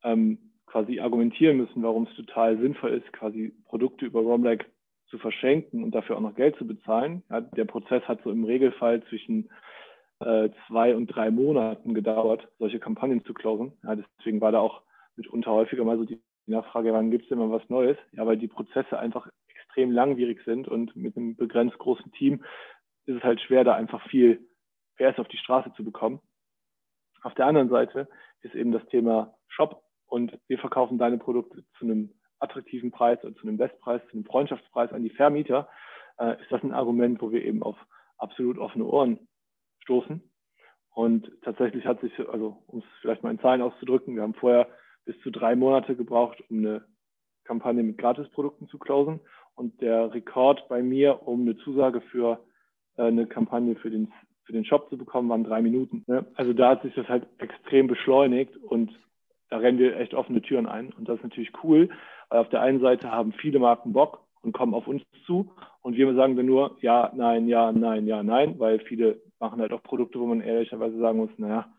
[0.03, 4.65] ähm, quasi argumentieren müssen, warum es total sinnvoll ist, quasi Produkte über Romlag
[5.11, 7.23] zu verschenken und dafür auch noch Geld zu bezahlen.
[7.29, 9.49] Ja, der Prozess hat so im Regelfall zwischen
[10.21, 13.73] äh, zwei und drei Monaten gedauert, solche Kampagnen zu closen.
[13.83, 14.81] Ja, deswegen war da auch
[15.15, 17.97] mitunter häufiger mal so die Nachfrage, wann gibt es denn mal was Neues?
[18.13, 22.43] Ja, weil die Prozesse einfach extrem langwierig sind und mit einem begrenzt großen Team
[23.05, 24.47] ist es halt schwer, da einfach viel
[24.97, 26.21] PS auf die Straße zu bekommen.
[27.21, 28.07] Auf der anderen Seite
[28.41, 33.35] ist eben das Thema Shop und wir verkaufen deine Produkte zu einem attraktiven Preis oder
[33.35, 35.69] zu einem Bestpreis, zu einem Freundschaftspreis an die Vermieter,
[36.17, 37.77] äh, ist das ein Argument, wo wir eben auf
[38.17, 39.27] absolut offene Ohren
[39.83, 40.21] stoßen.
[40.93, 44.67] Und tatsächlich hat sich, also um es vielleicht mal in Zahlen auszudrücken, wir haben vorher
[45.05, 46.85] bis zu drei Monate gebraucht, um eine
[47.45, 49.21] Kampagne mit Gratisprodukten zu closen.
[49.55, 52.43] Und der Rekord bei mir, um eine Zusage für
[52.97, 54.11] äh, eine Kampagne für den,
[54.43, 56.03] für den Shop zu bekommen, waren drei Minuten.
[56.07, 56.25] Ne?
[56.35, 58.91] Also da hat sich das halt extrem beschleunigt und
[59.51, 60.91] da rennen wir echt offene Türen ein.
[60.93, 61.89] Und das ist natürlich cool,
[62.29, 65.95] weil auf der einen Seite haben viele Marken Bock und kommen auf uns zu und
[65.97, 69.83] wir sagen dann nur ja, nein, ja, nein, ja, nein, weil viele machen halt auch
[69.83, 71.71] Produkte, wo man ehrlicherweise sagen muss, naja,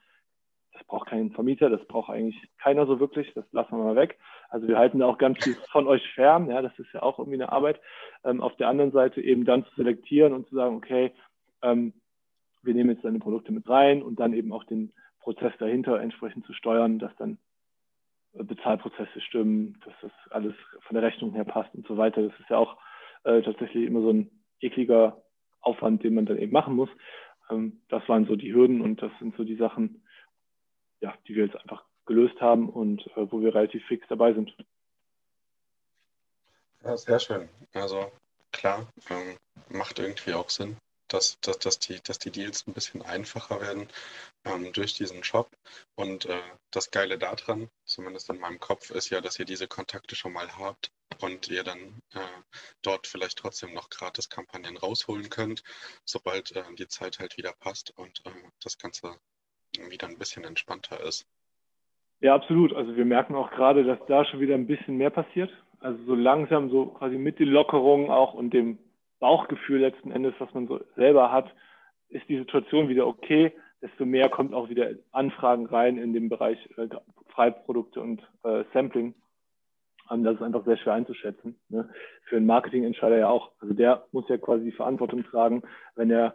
[0.72, 4.18] das braucht kein Vermieter, das braucht eigentlich keiner so wirklich, das lassen wir mal weg.
[4.48, 7.18] Also wir halten da auch ganz viel von euch fern, ja, das ist ja auch
[7.18, 7.80] irgendwie eine Arbeit.
[8.22, 11.12] Ähm, auf der anderen Seite eben dann zu selektieren und zu sagen, okay,
[11.62, 11.94] ähm,
[12.62, 16.46] wir nehmen jetzt deine Produkte mit rein und dann eben auch den Prozess dahinter entsprechend
[16.46, 17.38] zu steuern, dass dann
[18.34, 20.54] Bezahlprozesse stimmen, dass das alles
[20.86, 22.22] von der Rechnung her passt und so weiter.
[22.22, 22.78] Das ist ja auch
[23.24, 25.22] äh, tatsächlich immer so ein ekliger
[25.60, 26.88] Aufwand, den man dann eben machen muss.
[27.50, 30.06] Ähm, das waren so die Hürden und das sind so die Sachen,
[31.00, 34.54] ja, die wir jetzt einfach gelöst haben und äh, wo wir relativ fix dabei sind.
[36.84, 37.48] Ja, sehr schön.
[37.74, 38.10] Also
[38.50, 39.36] klar, ähm,
[39.68, 40.76] macht irgendwie auch Sinn,
[41.12, 43.88] dass, dass, dass, die, dass die Deals ein bisschen einfacher werden
[44.44, 45.50] ähm, durch diesen Shop.
[45.94, 50.16] Und äh, das Geile daran, zumindest in meinem Kopf, ist ja, dass ihr diese Kontakte
[50.16, 52.20] schon mal habt und ihr dann äh,
[52.82, 55.62] dort vielleicht trotzdem noch gratis Kampagnen rausholen könnt,
[56.04, 58.30] sobald äh, die Zeit halt wieder passt und äh,
[58.62, 59.16] das Ganze
[59.88, 61.26] wieder ein bisschen entspannter ist.
[62.20, 62.72] Ja, absolut.
[62.72, 65.50] Also wir merken auch gerade, dass da schon wieder ein bisschen mehr passiert.
[65.80, 68.78] Also so langsam, so quasi mit den Lockerungen auch und dem
[69.22, 71.54] Bauchgefühl letzten Endes, was man so selber hat,
[72.08, 73.52] ist die Situation wieder okay.
[73.80, 76.88] Desto mehr kommt auch wieder Anfragen rein in den Bereich äh,
[77.28, 79.14] Freiprodukte und äh, Sampling.
[80.10, 81.56] ähm, das ist einfach sehr schwer einzuschätzen.
[81.68, 81.88] Ne?
[82.24, 83.52] Für einen Marketingentscheider ja auch.
[83.60, 85.62] Also der muss ja quasi die Verantwortung tragen,
[85.94, 86.34] wenn er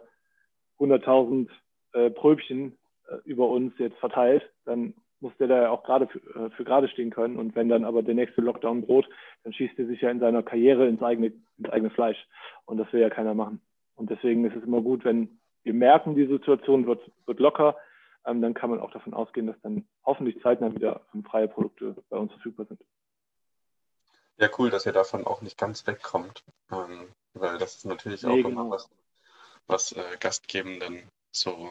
[0.78, 1.50] 100.000
[1.92, 6.18] äh, Pröbchen äh, über uns jetzt verteilt, dann muss der da ja auch gerade für,
[6.18, 7.38] äh, für gerade stehen können.
[7.38, 9.08] Und wenn dann aber der nächste Lockdown droht,
[9.44, 12.26] dann schießt er sich ja in seiner Karriere ins eigene, ins eigene Fleisch.
[12.66, 13.60] Und das will ja keiner machen.
[13.96, 17.76] Und deswegen ist es immer gut, wenn wir merken, die Situation wird, wird locker,
[18.24, 21.96] ähm, dann kann man auch davon ausgehen, dass dann hoffentlich zeitnah wieder ähm, freie Produkte
[22.08, 22.80] bei uns verfügbar sind.
[24.36, 28.30] Ja, cool, dass ihr davon auch nicht ganz wegkommt, ähm, weil das ist natürlich nee,
[28.30, 28.48] auch genau.
[28.48, 28.88] immer was,
[29.66, 31.02] was äh, Gastgebenden
[31.32, 31.70] so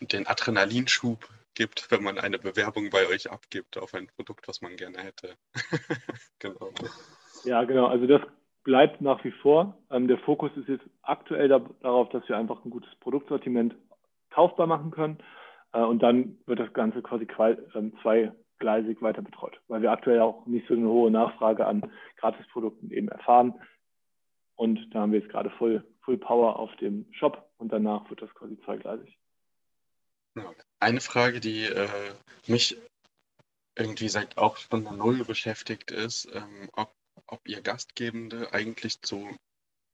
[0.00, 4.76] den Adrenalinschub gibt, wenn man eine Bewerbung bei euch abgibt auf ein Produkt, was man
[4.76, 5.34] gerne hätte.
[6.38, 6.70] genau.
[7.44, 7.86] Ja, genau.
[7.86, 8.20] Also das
[8.62, 9.76] bleibt nach wie vor.
[9.90, 13.74] Ähm, der Fokus ist jetzt aktuell da, darauf, dass wir einfach ein gutes Produktsortiment
[14.30, 15.18] kaufbar machen können.
[15.72, 20.46] Äh, und dann wird das Ganze quasi äh, zweigleisig weiter betreut, weil wir aktuell auch
[20.46, 23.54] nicht so eine hohe Nachfrage an Gratisprodukten eben erfahren.
[24.56, 28.22] Und da haben wir jetzt gerade Full, Full Power auf dem Shop und danach wird
[28.22, 29.16] das quasi zweigleisig.
[30.78, 32.14] Eine Frage, die äh,
[32.46, 32.76] mich
[33.76, 36.94] irgendwie seit auch Stunde Null beschäftigt, ist, ähm, ob,
[37.26, 39.36] ob ihr Gastgebende eigentlich zu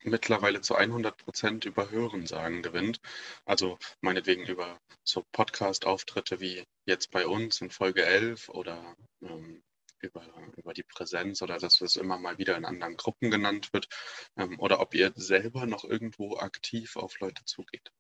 [0.05, 3.01] mittlerweile zu 100 Prozent über Hörensagen gewinnt.
[3.45, 9.63] Also meinetwegen über so Podcast-Auftritte wie jetzt bei uns in Folge 11 oder ähm,
[10.01, 10.25] über,
[10.57, 13.89] über die Präsenz oder dass es immer mal wieder in anderen Gruppen genannt wird.
[14.37, 17.93] Ähm, oder ob ihr selber noch irgendwo aktiv auf Leute zugeht.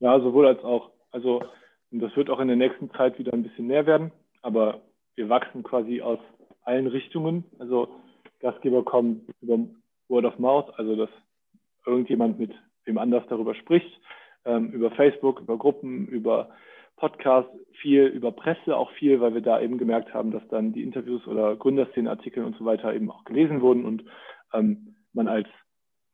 [0.00, 0.90] Ja, sowohl als auch.
[1.10, 1.42] Also
[1.90, 4.82] das wird auch in der nächsten Zeit wieder ein bisschen mehr werden, aber
[5.14, 6.18] wir wachsen quasi aus
[6.62, 7.44] allen Richtungen.
[7.58, 7.88] Also
[8.40, 9.58] Gastgeber kommen über
[10.08, 11.10] Word of Mouth, also dass
[11.86, 12.52] irgendjemand mit
[12.84, 14.00] wem anders darüber spricht,
[14.44, 16.50] ähm, über Facebook, über Gruppen, über
[16.96, 20.82] Podcasts, viel über Presse auch viel, weil wir da eben gemerkt haben, dass dann die
[20.82, 24.04] Interviews oder Gründerszenenartikel und so weiter eben auch gelesen wurden und
[24.52, 25.48] ähm, man als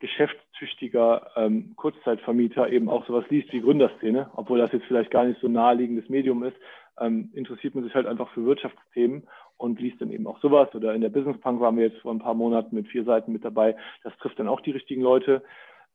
[0.02, 5.40] geschäftstüchtiger ähm, Kurzzeitvermieter eben auch sowas liest wie Gründerszene, obwohl das jetzt vielleicht gar nicht
[5.40, 6.56] so naheliegendes Medium ist,
[7.00, 10.74] ähm, interessiert man sich halt einfach für Wirtschaftsthemen und liest dann eben auch sowas.
[10.74, 13.32] Oder in der Business Punk waren wir jetzt vor ein paar Monaten mit vier Seiten
[13.32, 13.76] mit dabei.
[14.02, 15.44] Das trifft dann auch die richtigen Leute.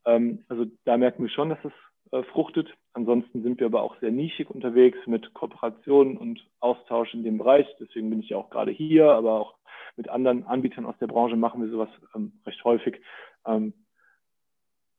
[0.05, 1.73] Ähm, also da merken wir schon, dass es
[2.13, 2.73] äh, fruchtet.
[2.93, 7.67] Ansonsten sind wir aber auch sehr nischig unterwegs mit Kooperationen und Austausch in dem Bereich.
[7.81, 9.55] Deswegen bin ich ja auch gerade hier, aber auch
[9.97, 13.01] mit anderen Anbietern aus der Branche machen wir sowas ähm, recht häufig.
[13.45, 13.73] Ähm,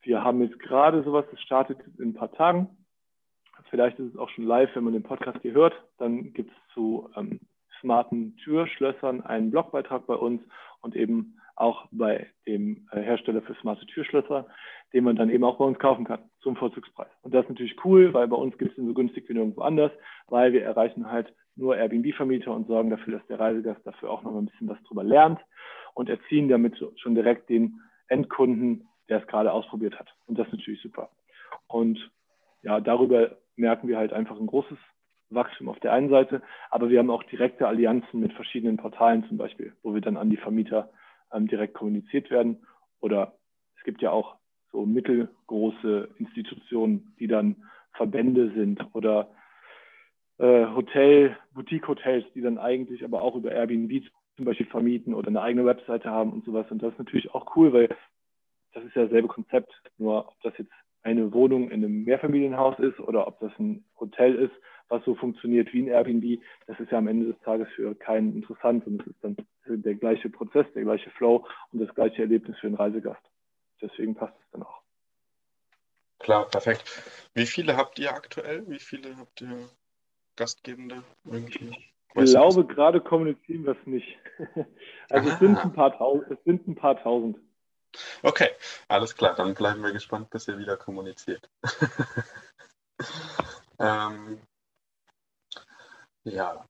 [0.02, 2.68] wir haben jetzt gerade sowas, das startet in ein paar Tagen.
[3.70, 5.74] Vielleicht ist es auch schon live, wenn man den Podcast hier hört.
[5.98, 7.40] Dann gibt es zu ähm,
[7.80, 10.42] smarten Türschlössern einen Blogbeitrag bei uns
[10.80, 14.46] und eben auch bei dem äh, Hersteller für smarte Türschlösser,
[14.92, 17.10] den man dann eben auch bei uns kaufen kann zum Vorzugspreis.
[17.22, 19.62] Und das ist natürlich cool, weil bei uns gibt es den so günstig wie nirgendwo
[19.62, 19.90] anders,
[20.28, 24.36] weil wir erreichen halt nur Airbnb-Vermieter und sorgen dafür, dass der Reisegast dafür auch noch
[24.36, 25.40] ein bisschen was drüber lernt
[25.94, 30.14] und erziehen damit schon direkt den Endkunden, der es gerade ausprobiert hat.
[30.26, 31.10] Und das ist natürlich super.
[31.66, 32.10] Und
[32.62, 34.78] ja, darüber merken wir halt einfach ein großes
[35.30, 39.36] Wachstum auf der einen Seite, aber wir haben auch direkte Allianzen mit verschiedenen Portalen zum
[39.36, 40.90] Beispiel, wo wir dann an die Vermieter
[41.32, 42.66] ähm, direkt kommuniziert werden.
[43.00, 43.34] Oder
[43.76, 44.36] es gibt ja auch
[44.72, 47.56] so mittelgroße Institutionen, die dann
[47.92, 49.30] Verbände sind oder
[50.38, 54.04] äh, Hotel, Boutique-Hotels, die dann eigentlich aber auch über Airbnb
[54.36, 56.66] zum Beispiel vermieten oder eine eigene Webseite haben und sowas.
[56.70, 57.88] Und das ist natürlich auch cool, weil
[58.78, 62.98] das ist ja dasselbe Konzept, nur ob das jetzt eine Wohnung in einem Mehrfamilienhaus ist
[63.00, 64.52] oder ob das ein Hotel ist,
[64.88, 68.34] was so funktioniert wie ein Airbnb, das ist ja am Ende des Tages für keinen
[68.34, 69.36] interessant und es ist dann
[69.66, 73.22] der gleiche Prozess, der gleiche Flow und das gleiche Erlebnis für einen Reisegast.
[73.80, 74.80] Deswegen passt es dann auch.
[76.18, 76.84] Klar, perfekt.
[77.34, 78.64] Wie viele habt ihr aktuell?
[78.68, 79.68] Wie viele habt ihr
[80.36, 81.76] Gastgebende irgendwie?
[82.14, 84.18] Ich glaube, gerade kommunizieren wir es nicht.
[85.10, 87.38] also es sind, ein paar tausend, es sind ein paar tausend.
[88.22, 88.50] Okay,
[88.88, 89.34] alles klar.
[89.34, 91.48] Dann bleiben wir gespannt, bis ihr wieder kommuniziert.
[93.78, 94.40] ähm,
[96.24, 96.66] ja,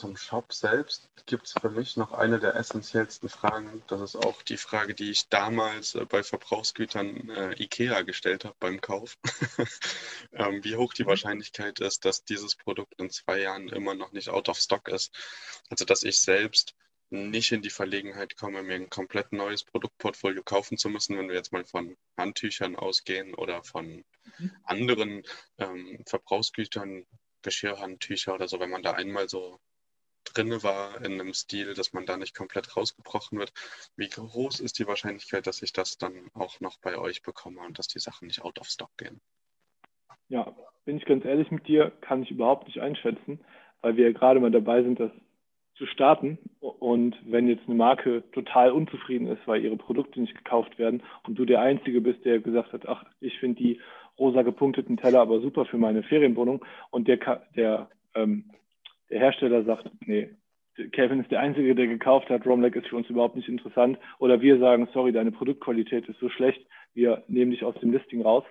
[0.00, 3.82] zum Shop selbst gibt es für mich noch eine der essentiellsten Fragen.
[3.86, 8.56] Das ist auch die Frage, die ich damals äh, bei Verbrauchsgütern äh, IKEA gestellt habe
[8.58, 9.18] beim Kauf.
[10.32, 11.08] ähm, wie hoch die mhm.
[11.08, 15.14] Wahrscheinlichkeit ist, dass dieses Produkt in zwei Jahren immer noch nicht out of stock ist.
[15.68, 16.74] Also dass ich selbst
[17.10, 21.34] nicht in die Verlegenheit komme, mir ein komplett neues Produktportfolio kaufen zu müssen, wenn wir
[21.34, 24.04] jetzt mal von Handtüchern ausgehen oder von
[24.38, 24.52] mhm.
[24.64, 25.22] anderen
[25.58, 27.06] ähm, Verbrauchsgütern,
[27.42, 29.58] Geschirrhandtücher oder so, wenn man da einmal so
[30.24, 33.52] drinne war in einem Stil, dass man da nicht komplett rausgebrochen wird.
[33.96, 37.78] Wie groß ist die Wahrscheinlichkeit, dass ich das dann auch noch bei euch bekomme und
[37.78, 39.20] dass die Sachen nicht out of stock gehen?
[40.28, 43.40] Ja, bin ich ganz ehrlich mit dir, kann ich überhaupt nicht einschätzen,
[43.80, 45.10] weil wir gerade mal dabei sind, das
[45.80, 46.38] zu starten.
[46.60, 51.38] Und wenn jetzt eine Marke total unzufrieden ist, weil ihre Produkte nicht gekauft werden und
[51.38, 53.80] du der Einzige bist, der gesagt hat, ach, ich finde die
[54.18, 57.18] rosa gepunkteten Teller aber super für meine Ferienwohnung und der,
[57.56, 58.44] der, ähm,
[59.08, 60.28] der Hersteller sagt, nee,
[60.92, 63.98] Kevin ist der Einzige, der gekauft hat, Romlek ist für uns überhaupt nicht interessant.
[64.18, 66.64] Oder wir sagen, sorry, deine Produktqualität ist so schlecht,
[66.94, 68.44] wir nehmen dich aus dem Listing raus.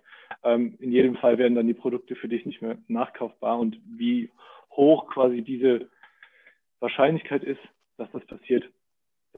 [0.43, 3.59] Ähm, in jedem Fall werden dann die Produkte für dich nicht mehr nachkaufbar.
[3.59, 4.29] Und wie
[4.71, 5.89] hoch quasi diese
[6.79, 7.61] Wahrscheinlichkeit ist,
[7.97, 8.69] dass das passiert,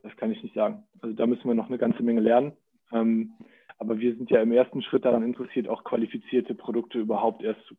[0.04, 0.84] das kann ich nicht sagen.
[1.02, 2.54] Also da müssen wir noch eine ganze Menge lernen.
[2.92, 3.34] Ähm,
[3.78, 7.76] aber wir sind ja im ersten Schritt daran interessiert, auch qualifizierte Produkte überhaupt erst zu,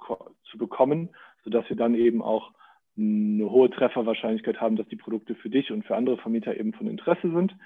[0.51, 1.11] zu bekommen,
[1.44, 2.53] sodass wir dann eben auch
[2.96, 6.88] eine hohe Trefferwahrscheinlichkeit haben, dass die Produkte für dich und für andere Vermieter eben von
[6.88, 7.57] Interesse sind.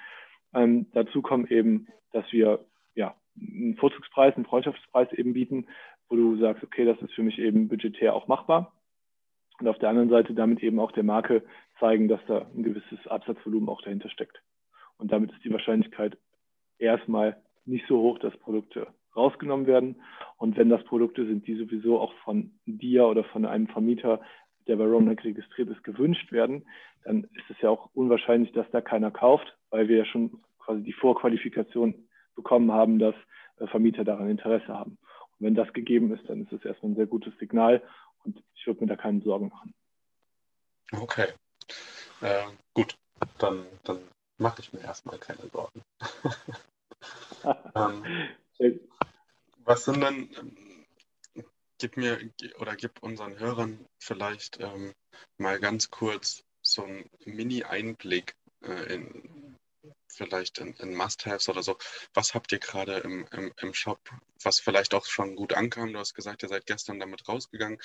[0.54, 5.66] Ähm, dazu kommt eben, dass wir ja, einen Vorzugspreis, einen Freundschaftspreis eben bieten,
[6.08, 8.72] wo du sagst, okay, das ist für mich eben budgetär auch machbar.
[9.58, 11.42] Und auf der anderen Seite damit eben auch der Marke
[11.78, 14.42] zeigen, dass da ein gewisses Absatzvolumen auch dahinter steckt.
[14.98, 16.16] Und damit ist die Wahrscheinlichkeit
[16.78, 20.02] erstmal nicht so hoch, dass Produkte rausgenommen werden.
[20.36, 24.20] Und wenn das Produkte sind, die sowieso auch von dir oder von einem Vermieter,
[24.66, 26.66] der bei Romneck registriert ist, gewünscht werden,
[27.04, 30.82] dann ist es ja auch unwahrscheinlich, dass da keiner kauft, weil wir ja schon quasi
[30.82, 33.14] die Vorqualifikation bekommen haben, dass
[33.58, 34.98] äh, Vermieter daran Interesse haben.
[35.38, 37.82] Und wenn das gegeben ist, dann ist es erstmal ein sehr gutes Signal
[38.24, 39.74] und ich würde mir da keine Sorgen machen.
[40.92, 41.26] Okay.
[42.20, 42.96] Äh, gut,
[43.38, 44.00] dann, dann
[44.38, 45.82] mache ich mir erstmal keine Sorgen.
[47.74, 48.28] ähm,
[49.64, 51.46] was sind denn, ähm,
[51.78, 52.18] gib mir
[52.58, 54.92] oder gib unseren Hörern vielleicht ähm,
[55.38, 59.56] mal ganz kurz so einen Mini-Einblick äh, in
[60.08, 61.76] vielleicht in, in Must-Haves oder so.
[62.14, 64.00] Was habt ihr gerade im, im, im Shop,
[64.42, 65.92] was vielleicht auch schon gut ankam?
[65.92, 67.78] Du hast gesagt, ihr seid gestern damit rausgegangen.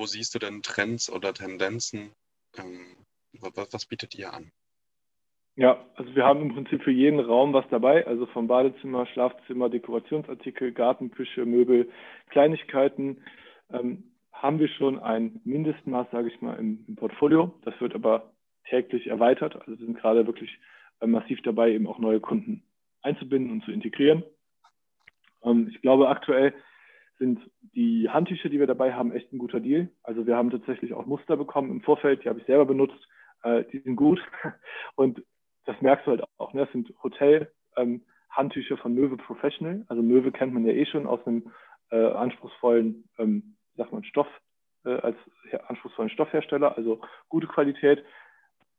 [0.00, 2.12] Wo siehst du denn Trends oder Tendenzen?
[2.56, 2.96] Ähm,
[3.38, 4.50] was, was bietet ihr an?
[5.56, 9.68] Ja, also wir haben im Prinzip für jeden Raum was dabei, also vom Badezimmer, Schlafzimmer,
[9.68, 11.90] Dekorationsartikel, Garten, Küche, Möbel,
[12.30, 13.22] Kleinigkeiten.
[13.70, 17.54] Ähm, haben wir schon ein Mindestmaß, sage ich mal, im, im, Portfolio.
[17.66, 18.32] Das wird aber
[18.70, 19.54] täglich erweitert.
[19.56, 20.50] Also wir sind gerade wirklich
[21.00, 22.62] äh, massiv dabei, eben auch neue Kunden
[23.02, 24.24] einzubinden und zu integrieren.
[25.44, 26.54] Ähm, ich glaube, aktuell
[27.20, 27.38] sind
[27.74, 29.90] die Handtücher, die wir dabei haben, echt ein guter Deal.
[30.02, 32.98] Also wir haben tatsächlich auch Muster bekommen im Vorfeld, die habe ich selber benutzt.
[33.42, 34.20] Äh, die sind gut.
[34.96, 35.22] Und
[35.66, 36.54] das merkst du halt auch.
[36.54, 36.62] Ne?
[36.62, 39.84] Das sind Hotel-Handtücher ähm, von Möwe Professional.
[39.88, 41.52] Also Möwe kennt man ja eh schon aus einem
[41.90, 44.28] äh, anspruchsvollen, ähm, sagt man, Stoff,
[44.84, 45.16] äh, als
[45.68, 46.76] anspruchsvollen Stoffhersteller.
[46.76, 48.02] Also gute Qualität.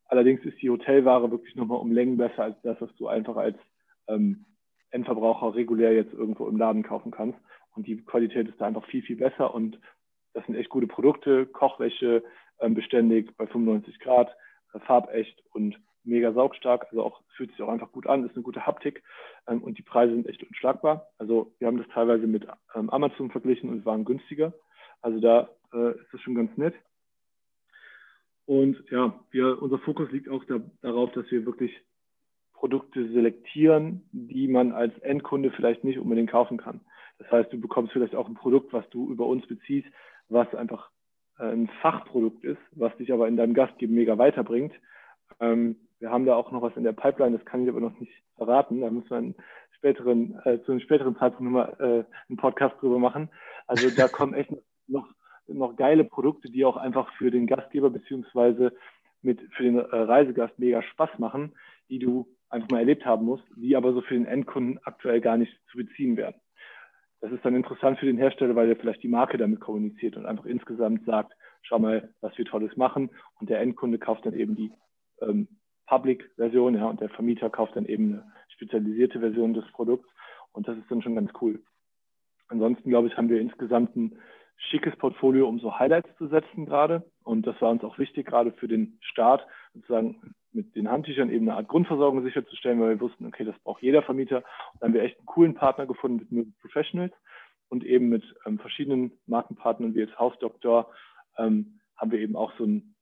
[0.05, 3.57] Allerdings ist die Hotelware wirklich nochmal um Längen besser als das, was du einfach als
[4.07, 4.45] ähm,
[4.89, 7.39] Endverbraucher regulär jetzt irgendwo im Laden kaufen kannst.
[7.75, 9.53] Und die Qualität ist da einfach viel, viel besser.
[9.53, 9.79] Und
[10.33, 11.45] das sind echt gute Produkte.
[11.45, 12.23] Kochwäsche
[12.59, 14.35] ähm, beständig bei 95 Grad,
[14.73, 16.87] äh, farbecht und mega saugstark.
[16.89, 19.03] Also auch fühlt sich auch einfach gut an, ist eine gute Haptik.
[19.47, 21.07] Ähm, und die Preise sind echt unschlagbar.
[21.17, 24.53] Also wir haben das teilweise mit ähm, Amazon verglichen und waren günstiger.
[25.01, 26.75] Also da äh, ist das schon ganz nett.
[28.45, 31.71] Und ja, wir, unser Fokus liegt auch da, darauf, dass wir wirklich
[32.53, 36.81] Produkte selektieren, die man als Endkunde vielleicht nicht unbedingt kaufen kann.
[37.21, 39.87] Das heißt, du bekommst vielleicht auch ein Produkt, was du über uns beziehst,
[40.29, 40.89] was einfach
[41.37, 44.73] äh, ein Fachprodukt ist, was dich aber in deinem Gastgeber mega weiterbringt.
[45.39, 47.99] Ähm, wir haben da auch noch was in der Pipeline, das kann ich aber noch
[47.99, 48.81] nicht verraten.
[48.81, 49.35] Da müssen wir einen
[49.77, 53.29] späteren, äh, zu einem späteren Zeitpunkt nochmal äh, einen Podcast drüber machen.
[53.67, 54.51] Also da kommen echt
[54.87, 55.07] noch,
[55.47, 58.73] noch geile Produkte, die auch einfach für den Gastgeber beziehungsweise
[59.21, 61.53] mit für den äh, Reisegast mega Spaß machen,
[61.89, 65.37] die du einfach mal erlebt haben musst, die aber so für den Endkunden aktuell gar
[65.37, 66.40] nicht zu beziehen werden
[67.21, 70.25] das ist dann interessant für den Hersteller, weil er vielleicht die Marke damit kommuniziert und
[70.25, 73.11] einfach insgesamt sagt, schau mal, was wir Tolles machen.
[73.39, 74.71] Und der Endkunde kauft dann eben die
[75.21, 75.47] ähm,
[75.85, 80.09] Public-Version, ja, und der Vermieter kauft dann eben eine spezialisierte Version des Produkts.
[80.51, 81.61] Und das ist dann schon ganz cool.
[82.47, 84.19] Ansonsten, glaube ich, haben wir insgesamt ein
[84.57, 87.03] schickes Portfolio, um so Highlights zu setzen gerade.
[87.23, 91.47] Und das war uns auch wichtig, gerade für den Start, sozusagen mit den Handtüchern eben
[91.47, 94.43] eine Art Grundversorgung sicherzustellen, weil wir wussten, okay, das braucht jeder Vermieter.
[94.79, 97.13] Dann haben wir echt einen coolen Partner gefunden mit Möbel Professionals
[97.69, 100.91] und eben mit ähm, verschiedenen Markenpartnern wie jetzt Hausdoktor
[101.37, 102.95] ähm, haben wir eben auch so ein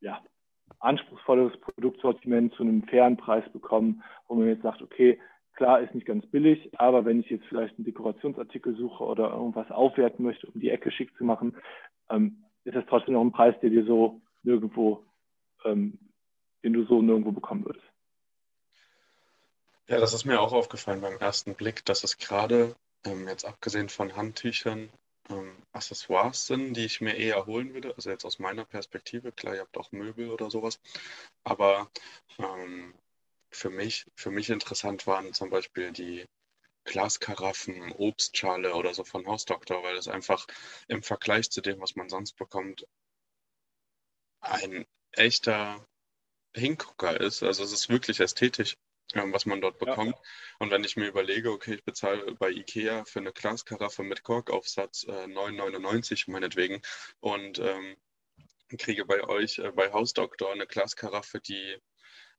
[0.00, 0.20] ja,
[0.80, 5.20] anspruchsvolles Produktsortiment zu einem fairen Preis bekommen, wo man jetzt sagt, okay,
[5.54, 9.70] klar, ist nicht ganz billig, aber wenn ich jetzt vielleicht einen Dekorationsartikel suche oder irgendwas
[9.70, 11.56] aufwerten möchte, um die Ecke schick zu machen,
[12.10, 15.04] ähm, ist das trotzdem noch ein Preis, der dir so nirgendwo
[15.64, 15.98] ähm,
[16.66, 17.86] den du so nirgendwo bekommen würdest.
[19.86, 22.74] Ja, das ist mir auch aufgefallen beim ersten Blick, dass es gerade,
[23.04, 24.90] ähm, jetzt abgesehen von Handtüchern,
[25.30, 27.94] ähm, Accessoires sind, die ich mir eher holen würde.
[27.94, 30.80] Also jetzt aus meiner Perspektive, klar, ihr habt auch Möbel oder sowas.
[31.44, 31.88] Aber
[32.38, 32.94] ähm,
[33.52, 36.26] für mich, für mich interessant waren zum Beispiel die
[36.82, 40.48] Glaskaraffen, Obstschale oder so von Hausdoktor, weil es einfach
[40.88, 42.84] im Vergleich zu dem, was man sonst bekommt,
[44.40, 45.86] ein echter
[46.56, 47.42] Hingucker ist.
[47.42, 48.76] Also es ist wirklich ästhetisch,
[49.14, 50.16] ähm, was man dort bekommt.
[50.16, 50.22] Ja.
[50.58, 55.04] Und wenn ich mir überlege, okay, ich bezahle bei Ikea für eine Glaskaraffe mit Korkaufsatz
[55.04, 56.80] äh, 9,99 meinetwegen
[57.20, 57.96] und ähm,
[58.78, 61.78] kriege bei euch, äh, bei Hausdoktor, eine Glaskaraffe, die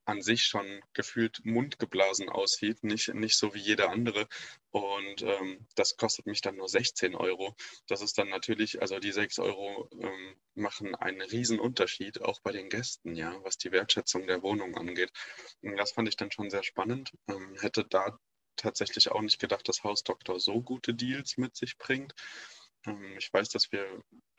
[0.08, 4.28] an sich schon gefühlt mundgeblasen aussieht, nicht, nicht so wie jeder andere.
[4.72, 7.56] Und ähm, das kostet mich dann nur 16 Euro.
[7.88, 12.54] Das ist dann natürlich, also die 6 Euro ähm, machen einen riesen Unterschied, auch bei
[12.54, 15.12] den Gästen, ja, was die Wertschätzung der Wohnung angeht.
[15.62, 17.12] Und das fand ich dann schon sehr spannend.
[17.28, 18.18] Ähm, hätte da
[18.56, 22.16] tatsächlich auch nicht gedacht, dass Hausdoktor so gute Deals mit sich bringt.
[22.86, 23.86] Ähm, ich weiß, dass wir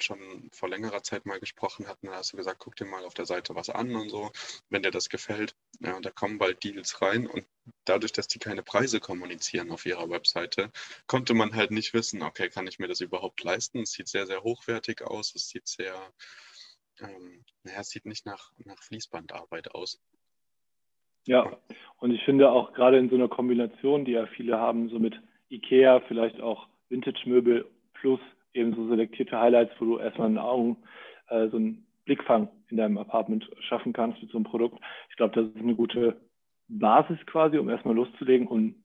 [0.01, 2.07] schon vor längerer Zeit mal gesprochen hatten.
[2.07, 4.31] Da hast du gesagt, guck dir mal auf der Seite was an und so.
[4.69, 7.27] Wenn dir das gefällt, ja, da kommen bald Deals rein.
[7.27, 7.47] Und
[7.85, 10.71] dadurch, dass die keine Preise kommunizieren auf ihrer Webseite,
[11.07, 13.81] konnte man halt nicht wissen, okay, kann ich mir das überhaupt leisten?
[13.81, 15.35] Es sieht sehr, sehr hochwertig aus.
[15.35, 15.95] Es sieht sehr,
[17.01, 20.01] ähm, naja, es sieht nicht nach, nach Fließbandarbeit aus.
[21.27, 21.59] Ja,
[21.99, 25.21] und ich finde auch gerade in so einer Kombination, die ja viele haben, so mit
[25.51, 27.69] IKEA, vielleicht auch Vintage-Möbel
[28.01, 28.21] plus
[28.55, 30.77] eben so selektierte Highlights, wo du erstmal in Augen
[31.29, 34.81] äh, so einen Blickfang in deinem Apartment schaffen kannst mit so einem Produkt.
[35.11, 36.17] Ich glaube, das ist eine gute
[36.69, 38.77] Basis quasi, um erstmal loszulegen und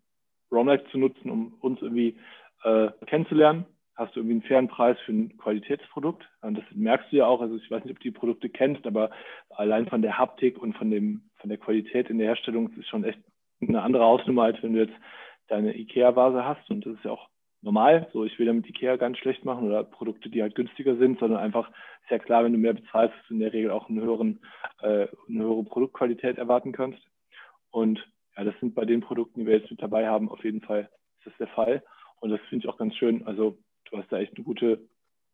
[0.51, 2.17] Romlight zu nutzen, um uns irgendwie
[2.63, 3.65] äh, kennenzulernen.
[3.95, 6.27] Hast du irgendwie einen fairen Preis für ein Qualitätsprodukt?
[6.41, 7.41] Und das merkst du ja auch.
[7.41, 9.11] Also ich weiß nicht, ob du die Produkte kennst, aber
[9.49, 13.03] allein von der Haptik und von dem von der Qualität in der Herstellung ist schon
[13.03, 13.19] echt
[13.61, 14.95] eine andere Ausnummer, als wenn du jetzt
[15.47, 16.69] deine IKEA-Vase hast.
[16.69, 17.29] Und das ist ja auch
[17.63, 18.07] normal.
[18.13, 21.39] So, ich will damit Ikea ganz schlecht machen oder Produkte, die halt günstiger sind, sondern
[21.39, 21.69] einfach
[22.03, 24.39] ist ja klar, wenn du mehr bezahlst, dass du in der Regel auch einen höheren,
[24.81, 27.01] äh, eine höhere Produktqualität erwarten kannst.
[27.71, 28.05] Und
[28.37, 30.89] ja, das sind bei den Produkten, die wir jetzt mit dabei haben, auf jeden Fall
[31.19, 31.83] ist das der Fall.
[32.19, 33.25] Und das finde ich auch ganz schön.
[33.25, 33.57] Also
[33.89, 34.81] du hast da echt eine gute,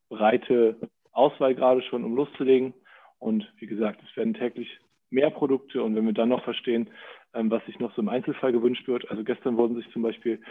[0.10, 0.78] breite
[1.12, 2.74] Auswahl gerade schon, um loszulegen.
[3.18, 4.70] Und wie gesagt, es werden täglich
[5.10, 5.84] mehr Produkte.
[5.84, 6.90] Und wenn wir dann noch verstehen,
[7.34, 10.42] ähm, was sich noch so im Einzelfall gewünscht wird, also gestern wurden sich zum Beispiel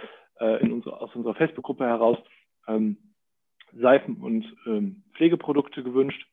[0.41, 2.19] äh, in unsere, aus unserer Facebook-Gruppe heraus
[2.67, 2.97] ähm,
[3.73, 6.27] Seifen und ähm, Pflegeprodukte gewünscht.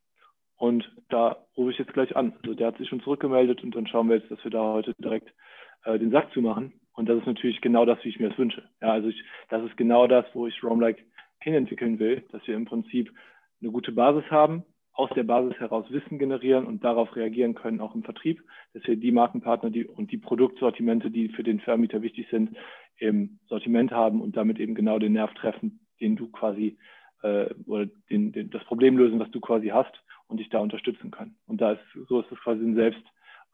[0.58, 2.34] Und da rufe ich jetzt gleich an.
[2.42, 4.94] Also der hat sich schon zurückgemeldet und dann schauen wir jetzt, dass wir da heute
[5.00, 5.34] direkt
[5.84, 6.80] äh, den Sack zumachen.
[6.94, 8.64] Und das ist natürlich genau das, wie ich mir das wünsche.
[8.82, 11.04] Ja, also ich, das ist genau das, wo ich Roamlike
[11.42, 13.12] hinentwickeln will, dass wir im Prinzip
[13.62, 14.64] eine gute Basis haben,
[14.96, 18.42] aus der Basis heraus Wissen generieren und darauf reagieren können, auch im Vertrieb,
[18.74, 22.56] dass wir die Markenpartner die, und die Produktsortimente, die für den Vermieter wichtig sind,
[22.98, 26.78] im Sortiment haben und damit eben genau den Nerv treffen, den du quasi
[27.24, 29.94] äh, oder den, den, das Problem lösen, was du quasi hast
[30.28, 31.36] und dich da unterstützen kann.
[31.46, 33.04] Und da ist so ist es quasi ein selbst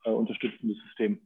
[0.06, 1.20] äh, unterstützendes System.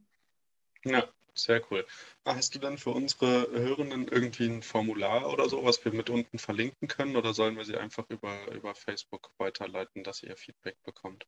[0.84, 1.04] Ja,
[1.38, 1.84] sehr cool.
[2.24, 6.10] Ah, hast du dann für unsere Hörenden irgendwie ein Formular oder so, was wir mit
[6.10, 10.76] unten verlinken können, oder sollen wir sie einfach über, über Facebook weiterleiten, dass ihr Feedback
[10.84, 11.26] bekommt?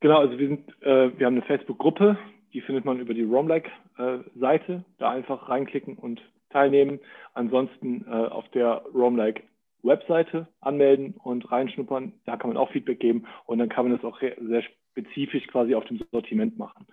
[0.00, 2.18] Genau, also wir sind, äh, wir haben eine Facebook-Gruppe,
[2.52, 4.72] die findet man über die Roamlike-Seite.
[4.72, 7.00] Äh, da einfach reinklicken und teilnehmen.
[7.34, 9.42] Ansonsten äh, auf der Roamlike
[9.82, 12.12] Webseite anmelden und reinschnuppern.
[12.24, 15.74] Da kann man auch Feedback geben und dann kann man das auch sehr spezifisch quasi
[15.74, 16.86] auf dem Sortiment machen.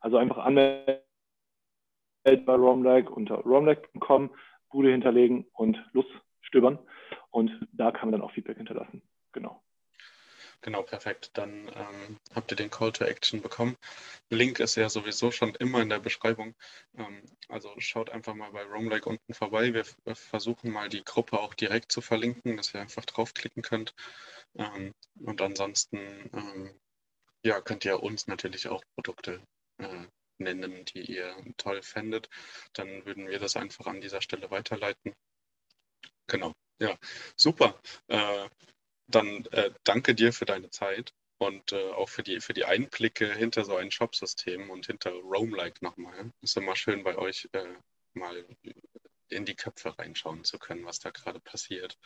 [0.00, 0.98] Also einfach anmelden
[2.24, 4.30] bei Romlike unter romlike.com,
[4.70, 6.78] Bude hinterlegen und losstöbern
[7.30, 9.02] und da kann man dann auch Feedback hinterlassen.
[9.32, 9.62] Genau.
[10.64, 11.30] Genau, perfekt.
[11.34, 13.76] Dann ähm, habt ihr den Call to Action bekommen.
[14.30, 16.54] Link ist ja sowieso schon immer in der Beschreibung.
[16.96, 19.74] Ähm, also schaut einfach mal bei Roamlike unten vorbei.
[19.74, 23.94] Wir, wir, versuchen mal die Gruppe auch direkt zu verlinken, dass ihr einfach draufklicken könnt.
[24.56, 25.98] Ähm, und ansonsten
[26.32, 26.70] ähm,
[27.44, 29.42] ja, könnt ihr uns natürlich auch Produkte
[29.78, 30.06] äh,
[30.38, 32.28] nennen, die ihr toll fändet.
[32.72, 35.14] Dann würden wir das einfach an dieser Stelle weiterleiten.
[36.26, 36.52] Genau.
[36.78, 36.96] Ja,
[37.36, 37.80] super.
[38.08, 38.48] Äh,
[39.06, 43.32] dann äh, danke dir für deine Zeit und äh, auch für die, für die Einblicke
[43.34, 46.32] hinter so ein Shop-System und hinter Roam-like nochmal.
[46.40, 47.64] Ist immer schön bei euch äh,
[48.14, 48.44] mal
[49.28, 51.98] in die Köpfe reinschauen zu können, was da gerade passiert.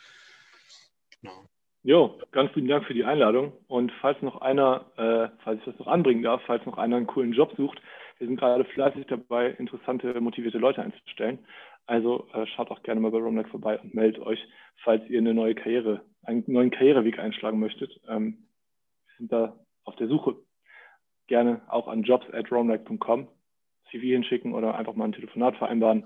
[1.21, 1.47] Genau.
[1.83, 3.53] Jo, ganz vielen Dank für die Einladung.
[3.67, 7.07] Und falls noch einer, äh, falls ich das noch anbringen darf, falls noch einer einen
[7.07, 7.81] coolen Job sucht,
[8.19, 11.39] wir sind gerade fleißig dabei, interessante, motivierte Leute einzustellen.
[11.85, 14.39] Also äh, schaut auch gerne mal bei Romlike vorbei und meldet euch,
[14.83, 17.99] falls ihr eine neue Karriere, einen neuen Karriereweg einschlagen möchtet.
[18.07, 18.45] Ähm,
[19.07, 20.35] wir sind da auf der Suche.
[21.27, 23.27] Gerne auch an jobs at romlike.com
[23.89, 26.05] CV hinschicken oder einfach mal ein Telefonat vereinbaren.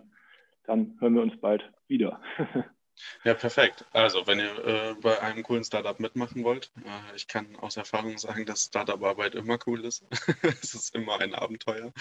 [0.66, 2.22] Dann hören wir uns bald wieder.
[3.24, 3.86] Ja, perfekt.
[3.92, 8.18] Also, wenn ihr äh, bei einem coolen Startup mitmachen wollt, äh, ich kann aus Erfahrung
[8.18, 10.04] sagen, dass Startup-Arbeit immer cool ist.
[10.62, 11.92] es ist immer ein Abenteuer.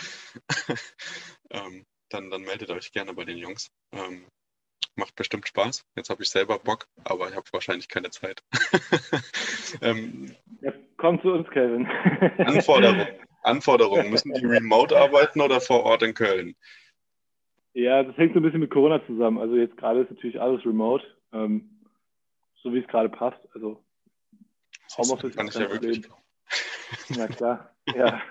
[1.50, 3.70] ähm, dann, dann meldet euch gerne bei den Jungs.
[3.92, 4.26] Ähm,
[4.96, 5.84] macht bestimmt Spaß.
[5.96, 8.42] Jetzt habe ich selber Bock, aber ich habe wahrscheinlich keine Zeit.
[9.80, 11.86] ähm, ja, komm zu uns, Kevin.
[12.38, 13.08] Anforderungen.
[13.42, 14.10] Anforderungen.
[14.10, 16.54] Müssen die remote arbeiten oder vor Ort in Köln?
[17.74, 19.38] Ja, das hängt so ein bisschen mit Corona zusammen.
[19.38, 21.80] Also jetzt gerade ist natürlich alles remote, ähm,
[22.62, 23.40] so wie es gerade passt.
[23.54, 23.82] Also
[24.96, 26.02] Homeoffice kann ich ja wirklich.
[27.16, 28.22] Na klar, ja.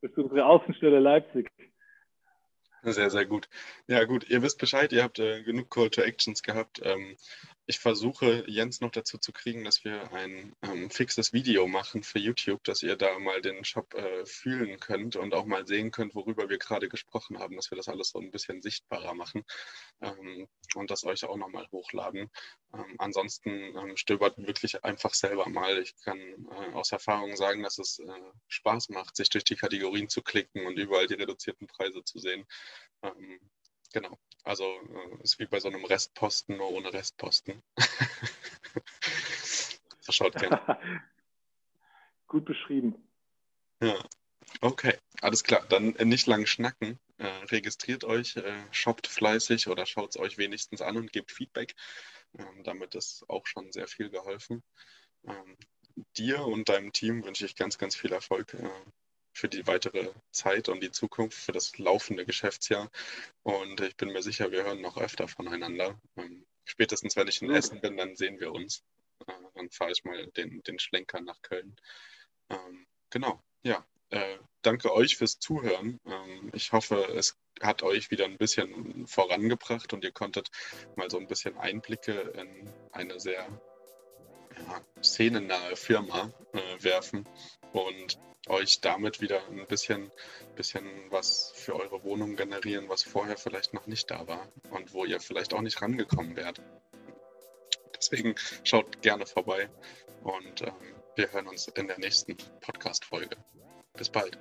[0.00, 1.50] Das ist unsere Außenstelle Leipzig.
[2.82, 3.48] Sehr, sehr gut.
[3.86, 6.82] Ja, gut, ihr wisst Bescheid, ihr habt äh, genug Call to Actions gehabt.
[6.84, 7.16] Ähm,
[7.66, 12.18] ich versuche Jens noch dazu zu kriegen, dass wir ein ähm, fixes Video machen für
[12.18, 16.14] YouTube, dass ihr da mal den Shop äh, fühlen könnt und auch mal sehen könnt,
[16.14, 19.44] worüber wir gerade gesprochen haben, dass wir das alles so ein bisschen sichtbarer machen
[20.02, 22.30] ähm, und das euch auch nochmal hochladen.
[22.74, 25.78] Ähm, ansonsten ähm, stöbert wirklich einfach selber mal.
[25.78, 30.10] Ich kann äh, aus Erfahrung sagen, dass es äh, Spaß macht, sich durch die Kategorien
[30.10, 32.46] zu klicken und überall die reduzierten Preise zu sehen.
[33.94, 34.18] Genau.
[34.42, 37.62] Also äh, ist wie bei so einem Restposten, nur ohne Restposten.
[40.02, 40.60] Verschaut gerne.
[42.26, 43.08] Gut beschrieben.
[43.80, 44.04] Ja.
[44.60, 45.64] Okay, alles klar.
[45.68, 46.98] Dann äh, nicht lang schnacken.
[47.18, 51.76] Äh, registriert euch, äh, shoppt fleißig oder schaut es euch wenigstens an und gebt Feedback.
[52.36, 54.64] Ähm, damit ist auch schon sehr viel geholfen.
[55.24, 55.56] Ähm,
[56.16, 58.68] dir und deinem Team wünsche ich ganz, ganz viel Erfolg äh,
[59.34, 62.90] für die weitere Zeit und die Zukunft, für das laufende Geschäftsjahr.
[63.42, 66.00] Und ich bin mir sicher, wir hören noch öfter voneinander.
[66.16, 68.84] Ähm, spätestens, wenn ich in Essen bin, dann sehen wir uns.
[69.26, 71.76] Äh, dann fahre ich mal den, den Schlenker nach Köln.
[72.48, 73.84] Ähm, genau, ja.
[74.10, 75.98] Äh, danke euch fürs Zuhören.
[76.06, 80.50] Ähm, ich hoffe, es hat euch wieder ein bisschen vorangebracht und ihr konntet
[80.94, 83.48] mal so ein bisschen Einblicke in eine sehr
[85.02, 87.26] szenennahe Firma äh, werfen
[87.72, 90.10] und euch damit wieder ein bisschen,
[90.54, 95.04] bisschen was für eure Wohnung generieren, was vorher vielleicht noch nicht da war und wo
[95.04, 96.60] ihr vielleicht auch nicht rangekommen wärt.
[97.96, 98.34] Deswegen
[98.64, 99.70] schaut gerne vorbei
[100.22, 100.74] und ähm,
[101.16, 103.36] wir hören uns in der nächsten Podcast-Folge.
[103.96, 104.38] Bis bald.